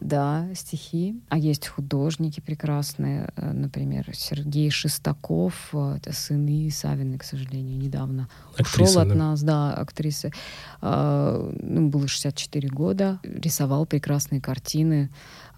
[0.00, 1.20] Да, стихи.
[1.28, 7.78] А есть художники прекрасные, э, например, Сергей Шестаков, э, это сын И Савины, к сожалению,
[7.78, 9.14] недавно актриса, ушел от да?
[9.14, 10.32] нас, да, актрисы.
[10.80, 15.10] А, ну, было 64 года, рисовал прекрасные картины.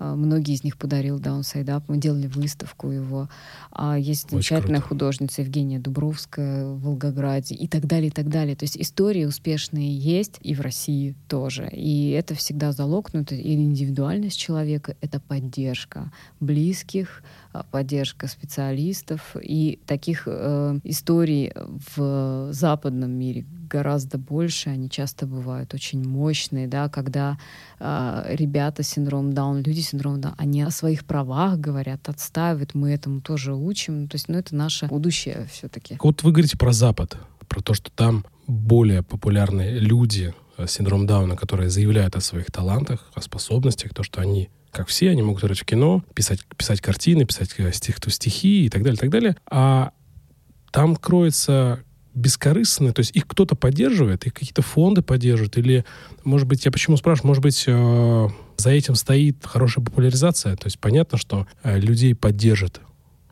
[0.03, 1.84] А, многие из них подарил Даунсайд Ап.
[1.88, 3.28] Мы делали выставку его.
[3.70, 8.57] А есть замечательная художница Евгения Дубровская в Волгограде и так далее, и так далее.
[8.57, 11.68] То есть истории успешные есть и в России тоже.
[11.72, 17.22] И это всегда залог, ну, это и индивидуальность человека, это поддержка близких,
[17.70, 19.36] поддержка специалистов.
[19.40, 21.53] И таких э, историй
[21.96, 24.70] в западном мире гораздо больше.
[24.70, 27.38] Они часто бывают очень мощные, да, когда
[27.78, 32.74] э, ребята с синдромом Даун, люди с синдромом Даун, они о своих правах говорят, отстаивают.
[32.74, 34.09] Мы этому тоже учим.
[34.09, 35.96] То есть, ну, это наше будущее все-таки.
[36.03, 37.16] Вот вы говорите про Запад,
[37.48, 43.11] про то, что там более популярные люди с синдромом Дауна, которые заявляют о своих талантах,
[43.14, 47.24] о способностях, то, что они как все, они могут играть в кино, писать, писать картины,
[47.24, 49.36] писать э, стих, стихи и так далее, и так далее.
[49.48, 49.92] А
[50.70, 55.84] там кроется бескорыстно, то есть их кто-то поддерживает, их какие-то фонды поддерживают, или,
[56.24, 60.78] может быть, я почему спрашиваю, может быть, э, за этим стоит хорошая популяризация, то есть
[60.78, 62.80] понятно, что э, людей поддержит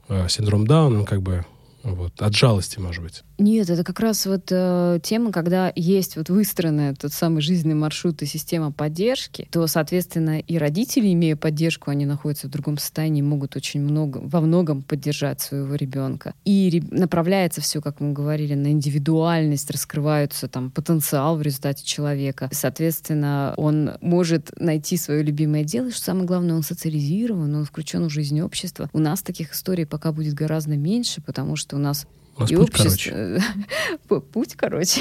[0.09, 1.45] э, синдром Дауна, ну, как бы
[1.83, 3.23] Вот, от жалости, может быть.
[3.41, 8.21] Нет, это как раз вот э, тема, когда есть вот выстроенный тот самый жизненный маршрут
[8.21, 13.57] и система поддержки, то, соответственно, и родители, имея поддержку, они находятся в другом состоянии, могут
[13.57, 16.35] очень много, во многом поддержать своего ребенка.
[16.45, 22.51] И направляется все, как мы говорили, на индивидуальность, раскрываются там потенциал в результате человека.
[22.53, 28.11] Соответственно, он может найти свое любимое дело, что самое главное, он социализирован, он включен в
[28.11, 28.91] жизнь общества.
[28.93, 32.07] У нас таких историй пока будет гораздо меньше, потому что у нас
[32.41, 33.11] у нас и путь общество...
[33.11, 34.21] короче.
[34.33, 35.01] путь короче.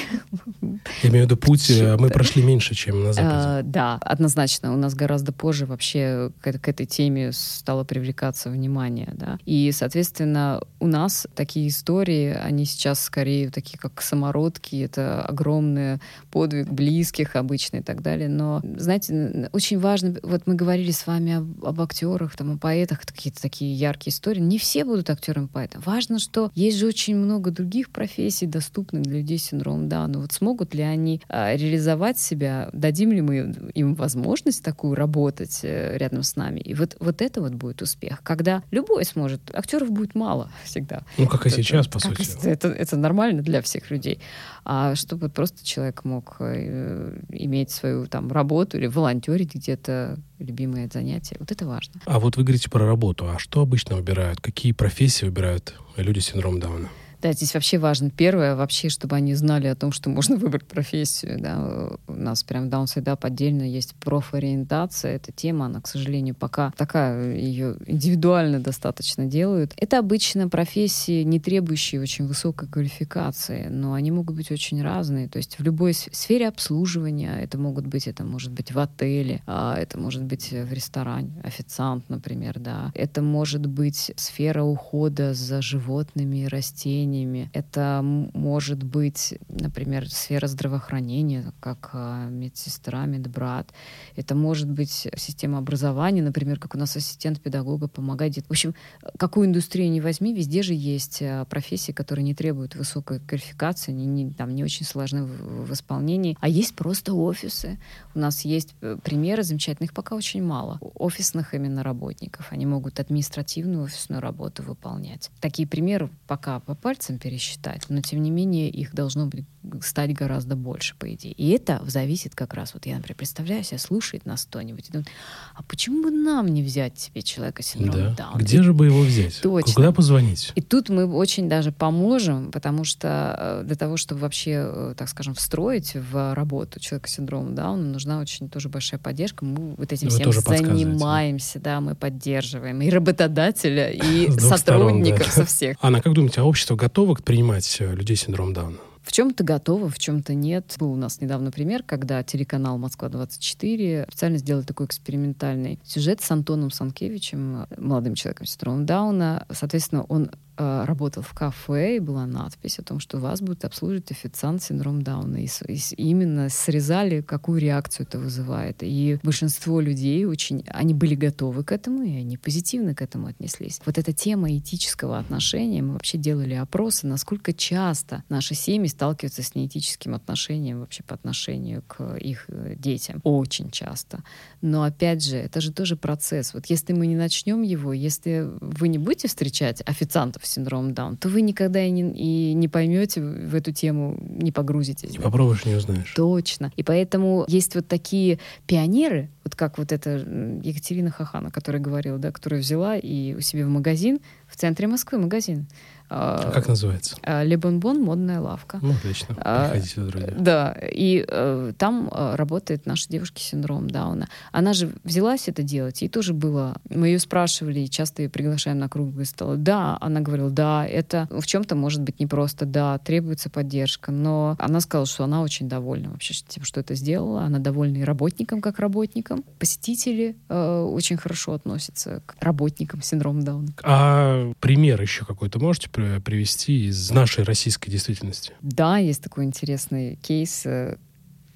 [1.03, 3.33] Я имею в виду путь, э, мы прошли меньше, чем на Западе.
[3.33, 4.73] А, да, однозначно.
[4.73, 9.13] У нас гораздо позже вообще к, к этой теме стало привлекаться внимание.
[9.13, 9.39] Да?
[9.45, 14.75] И, соответственно, у нас такие истории, они сейчас скорее такие, как самородки.
[14.83, 15.99] Это огромный
[16.31, 18.27] подвиг близких обычно и так далее.
[18.27, 22.99] Но, знаете, очень важно, вот мы говорили с вами об, об актерах, там, о поэтах,
[22.99, 24.41] какие-то такие яркие истории.
[24.41, 25.81] Не все будут актерами-поэтами.
[25.85, 30.19] Важно, что есть же очень много других профессий, доступных для людей с синдромом Дауна.
[30.19, 32.69] Вот смогут ли они а, реализовать себя?
[32.73, 36.59] Дадим ли мы им возможность такую работать э, рядом с нами?
[36.59, 38.23] И вот, вот это вот будет успех.
[38.23, 39.41] Когда любой сможет.
[39.53, 41.03] Актеров будет мало всегда.
[41.19, 42.27] Ну, как и сейчас, по сути.
[42.43, 44.19] Это, это нормально для всех людей.
[44.65, 51.37] А чтобы просто человек мог э, иметь свою там работу или волонтерить где-то любимое занятие.
[51.39, 52.01] Вот это важно.
[52.05, 53.29] А вот вы говорите про работу.
[53.29, 54.41] А что обычно выбирают?
[54.41, 56.89] Какие профессии выбирают люди с синдромом Дауна?
[57.21, 58.09] Да, здесь вообще важно.
[58.09, 61.37] Первое, вообще, чтобы они знали о том, что можно выбрать профессию.
[61.41, 61.97] Да.
[62.07, 65.17] У нас прям даунсайдап отдельно есть профориентация.
[65.17, 69.73] Эта тема, она, к сожалению, пока такая, ее индивидуально достаточно делают.
[69.75, 75.27] Это обычно профессии, не требующие очень высокой квалификации, но они могут быть очень разные.
[75.27, 79.77] То есть в любой сфере обслуживания, это могут быть, это может быть в отеле, а
[79.77, 82.91] это может быть в ресторане, официант, например, да.
[82.93, 87.49] Это может быть сфера ухода за животными и растениями.
[87.53, 93.73] Это может быть, например, сфера здравоохранения, как а, медсестра, медбрат.
[94.15, 98.37] Это может быть система образования, например, как у нас ассистент педагога помогает.
[98.37, 98.75] В общем,
[99.17, 104.05] какую индустрию не возьми, везде же есть а, профессии, которые не требуют высокой квалификации, они
[104.05, 106.37] не, там, не очень сложны в, в исполнении.
[106.39, 107.79] А есть просто офисы.
[108.13, 110.77] У нас есть э, примеры замечательных, пока очень мало.
[110.95, 112.51] Офисных именно работников.
[112.51, 115.31] Они могут административную офисную работу выполнять.
[115.39, 119.45] Такие примеры пока по пальцам пересчитать, но тем не менее их должно быть
[119.81, 121.33] стать гораздо больше, по идее.
[121.33, 125.09] И это зависит как раз, вот я, например, представляю себя, слушает нас кто-нибудь и думает,
[125.53, 128.25] а почему бы нам не взять себе человека с синдромом да.
[128.25, 128.39] Дауна?
[128.39, 128.61] Где и...
[128.61, 129.41] же бы его взять?
[129.41, 129.73] Точно.
[129.73, 130.51] Куда позвонить?
[130.55, 135.09] И тут мы очень даже поможем, потому что э, для того, чтобы вообще, э, так
[135.09, 139.45] скажем, встроить в работу человека с синдромом Дауна, нужна очень тоже большая поддержка.
[139.45, 145.77] Мы вот этим Вы всем занимаемся, да, мы поддерживаем и работодателя, и сотрудников со всех.
[145.81, 148.77] Анна, как думаете, а общество готово принимать э, людей с синдромом Дауна?
[149.01, 150.75] В чем-то готово, в чем-то нет.
[150.79, 156.71] Был у нас недавно пример, когда телеканал «Москва-24» специально сделал такой экспериментальный сюжет с Антоном
[156.71, 159.45] Санкевичем, молодым человеком с синдромом Дауна.
[159.51, 160.31] Соответственно, он
[160.61, 165.01] Э, работал в кафе, и была надпись о том, что вас будет обслуживать официант синдром
[165.01, 165.37] Дауна.
[165.37, 168.79] И, и именно срезали, какую реакцию это вызывает.
[168.81, 173.79] И большинство людей очень, они были готовы к этому, и они позитивно к этому отнеслись.
[173.85, 179.55] Вот эта тема этического отношения, мы вообще делали опросы, насколько часто наши семьи сталкиваются с
[179.55, 183.21] неэтическим отношением вообще по отношению к их э, детям.
[183.23, 184.23] Очень часто.
[184.61, 186.53] Но опять же, это же тоже процесс.
[186.53, 191.29] Вот если мы не начнем его, если вы не будете встречать официантов синдром Даун, то
[191.29, 195.11] вы никогда и не, и не поймете в эту тему, не погрузитесь.
[195.11, 196.13] Не попробуешь, не узнаешь.
[196.15, 196.71] Точно.
[196.75, 200.17] И поэтому есть вот такие пионеры, вот как вот эта
[200.63, 205.19] Екатерина Хахана, которая говорила, да, которая взяла и у себя в магазин, в центре Москвы
[205.19, 205.67] магазин,
[206.09, 207.17] как называется?
[207.23, 208.79] А, Лебонбон модная лавка.
[208.81, 209.35] Ну, отлично.
[209.39, 210.33] А, Приходите, друзья.
[210.37, 214.27] Да, и э, там э, работает наша девушка с синдромом Дауна.
[214.51, 216.75] Она же взялась это делать, ей тоже было...
[216.89, 219.57] Мы ее спрашивали, и часто ее приглашаем на круглые столы.
[219.57, 224.79] Да, она говорила, да, это в чем-то может быть непросто, да, требуется поддержка, но она
[224.81, 227.43] сказала, что она очень довольна вообще тем, что это сделала.
[227.43, 229.43] Она довольна и работникам, как работникам.
[229.59, 233.69] Посетители э, очень хорошо относятся к работникам с синдромом Дауна.
[233.83, 235.89] А пример еще какой-то можете
[236.23, 238.53] привести из нашей российской действительности?
[238.61, 240.65] Да, есть такой интересный кейс.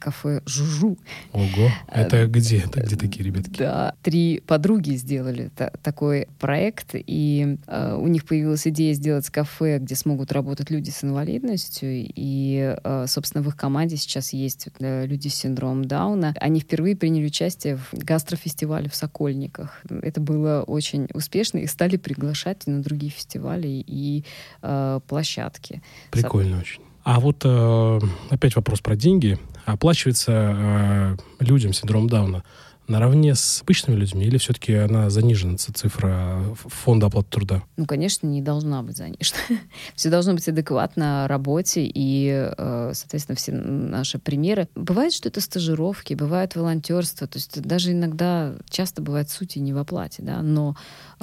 [0.04, 0.97] Э, кафе «Жужу».
[1.32, 2.60] Ого, это где?
[2.60, 3.60] Это где такие ребятки?
[3.60, 5.49] Да, три подруги сделали
[5.82, 11.04] такой проект, и э, у них появилась идея сделать кафе, где смогут работать люди с
[11.04, 16.36] инвалидностью, и, э, собственно, в их команде сейчас есть э, люди с синдромом Дауна.
[16.39, 19.82] Они впервые приняли участие в гастрофестивале в Сокольниках.
[19.89, 24.26] Это было очень успешно, и стали приглашать на другие фестивали и
[24.62, 25.82] э, площадки.
[26.12, 26.82] Прикольно очень.
[27.04, 27.99] А вот э,
[28.30, 29.38] опять вопрос про деньги.
[29.66, 32.43] Оплачивается э, людям с синдромом Дауна
[32.88, 37.64] наравне с обычными людьми или все-таки она занижена, цифра фонда оплаты труда?
[37.78, 39.38] Ну, конечно, не должна быть занижена.
[39.95, 44.68] все должно быть адекватно работе и, э, соответственно, все наши примеры.
[44.76, 49.74] Бывает, что это стажировки, бывает волонтерство, то есть даже иногда, часто бывает суть и не
[49.74, 50.76] в оплате, да, но...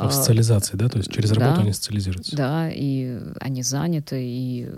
[0.06, 0.88] А социализации, да?
[0.88, 2.36] То есть через работу да, они социализируются?
[2.36, 4.68] Да, и они заняты, и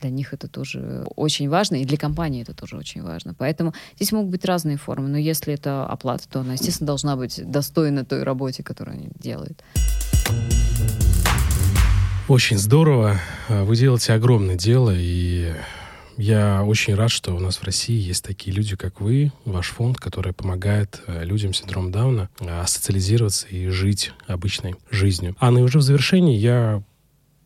[0.00, 3.34] для них это тоже очень важно, и для компании это тоже очень важно.
[3.34, 7.40] Поэтому здесь могут быть разные формы, но если это оплата то она, естественно, должна быть
[7.44, 9.62] достойна той работе, которую они делают.
[12.28, 13.18] Очень здорово.
[13.48, 15.54] Вы делаете огромное дело, и
[16.18, 19.98] я очень рад, что у нас в России есть такие люди, как вы, ваш фонд,
[19.98, 25.36] который помогает э, людям с синдромом Дауна э, социализироваться и жить обычной жизнью.
[25.38, 26.82] Анна, и уже в завершении я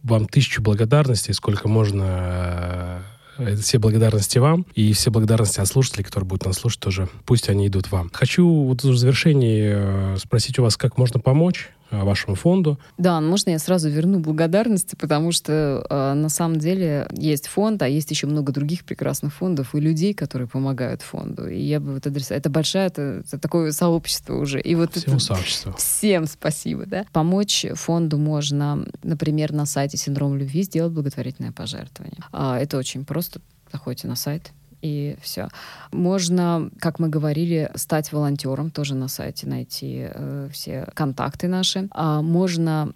[0.03, 3.05] вам тысячу благодарностей, сколько можно
[3.39, 7.09] это все благодарности вам и все благодарности от слушателей, которые будут нас слушать тоже.
[7.27, 8.11] Пусть они идут вам.
[8.13, 12.79] Хочу вот в завершении э, спросить у вас, как можно помочь Э, вашему фонду.
[12.99, 17.89] Да, можно я сразу верну благодарности, потому что э, на самом деле есть фонд, а
[17.89, 21.49] есть еще много других прекрасных фондов и людей, которые помогают фонду.
[21.49, 22.39] И я бы вот адресовала.
[22.39, 24.61] Это большое, это, это такое сообщество уже.
[24.61, 25.25] И вот Всему это...
[25.25, 25.73] сообществу.
[25.79, 27.05] Всем спасибо, да.
[27.13, 32.23] Помочь фонду можно, например, на сайте «Синдром любви» сделать благотворительное пожертвование.
[32.33, 33.41] А, это очень просто.
[33.73, 34.53] Заходите на сайт,
[34.83, 35.49] и все.
[35.93, 41.89] Можно, как мы говорили, стать волонтером, тоже на сайте найти э, все контакты наши.
[41.93, 42.93] А можно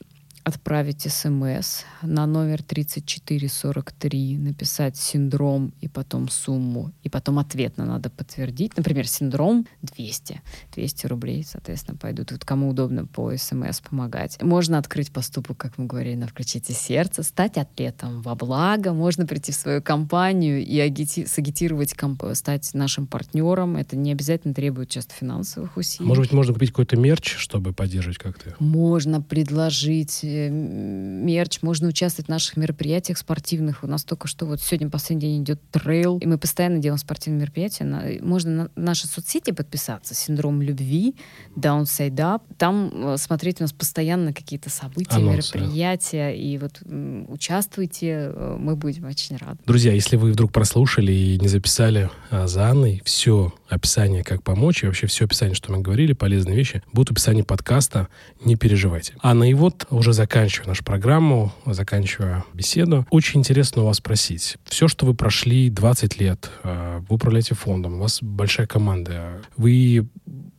[0.46, 8.76] отправить смс на номер 3443, написать синдром и потом сумму, и потом ответно надо подтвердить.
[8.76, 10.40] Например, синдром 200.
[10.72, 12.30] 200 рублей, соответственно, пойдут.
[12.30, 14.40] Вот кому удобно по смс помогать.
[14.40, 18.92] Можно открыть поступок, как мы говорили, на «Включите сердце», стать атлетом во благо.
[18.92, 23.76] Можно прийти в свою компанию и агити- сагитировать, комп- стать нашим партнером.
[23.76, 26.06] Это не обязательно требует часто финансовых усилий.
[26.06, 28.54] Может быть, можно купить какой-то мерч, чтобы поддерживать как-то?
[28.60, 33.82] Можно предложить мерч, можно участвовать в наших мероприятиях спортивных.
[33.82, 37.42] У нас только что вот сегодня последний день идет трейл, и мы постоянно делаем спортивные
[37.42, 38.20] мероприятия.
[38.22, 41.14] Можно на наши соцсети подписаться, синдром любви,
[41.56, 42.42] Downside Up.
[42.56, 45.58] Там э, смотреть у нас постоянно какие-то события, Анонсы.
[45.58, 46.80] мероприятия, и вот
[47.28, 49.58] участвуйте, э, мы будем очень рады.
[49.66, 54.82] Друзья, если вы вдруг прослушали и не записали а, за Анной, все описание, как помочь,
[54.82, 58.08] и вообще все описание, что мы говорили, полезные вещи, будут в описании подкаста,
[58.44, 59.14] не переживайте.
[59.22, 64.56] Анна, и вот уже заканчивая нашу программу, заканчивая беседу, очень интересно у вас спросить.
[64.64, 70.08] Все, что вы прошли 20 лет, э, вы управляете фондом, у вас большая команда, вы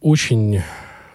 [0.01, 0.61] очень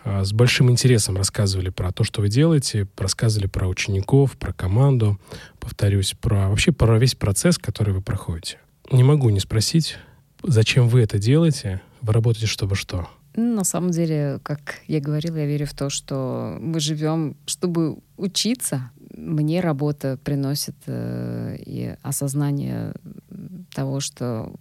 [0.05, 5.21] э, с большим интересом рассказывали про то, что вы делаете, рассказывали про учеников, про команду,
[5.61, 8.59] повторюсь, про вообще про весь процесс, который вы проходите.
[8.91, 9.97] Не могу не спросить,
[10.43, 11.81] зачем вы это делаете?
[12.01, 13.09] Вы работаете чтобы что?
[13.35, 18.91] На самом деле, как я говорила, я верю в то, что мы живем, чтобы учиться.
[19.17, 22.95] Мне работа приносит э, и осознание
[23.75, 24.53] того, что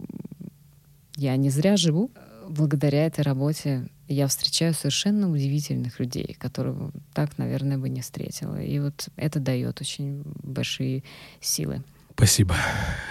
[1.18, 2.12] я не зря живу.
[2.48, 8.62] Благодаря этой работе я встречаю совершенно удивительных людей, которых так, наверное, бы не встретила.
[8.62, 11.04] И вот это дает очень большие
[11.42, 11.84] силы.
[12.14, 12.56] Спасибо.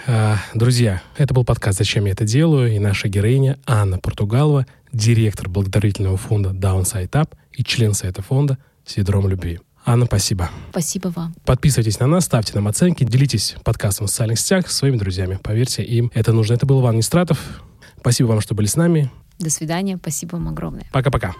[0.07, 5.49] А, друзья, это был подкаст «Зачем я это делаю?» и наша героиня Анна Португалова, директор
[5.49, 9.59] благотворительного фонда Downside Up и член совета фонда «Синдром любви».
[9.85, 10.49] Анна, спасибо.
[10.69, 11.33] Спасибо вам.
[11.45, 15.39] Подписывайтесь на нас, ставьте нам оценки, делитесь подкастом в социальных сетях со своими друзьями.
[15.41, 16.53] Поверьте, им это нужно.
[16.53, 17.63] Это был Иван Нестратов.
[17.99, 19.11] Спасибо вам, что были с нами.
[19.39, 19.97] До свидания.
[19.97, 20.85] Спасибо вам огромное.
[20.91, 21.33] Пока-пока.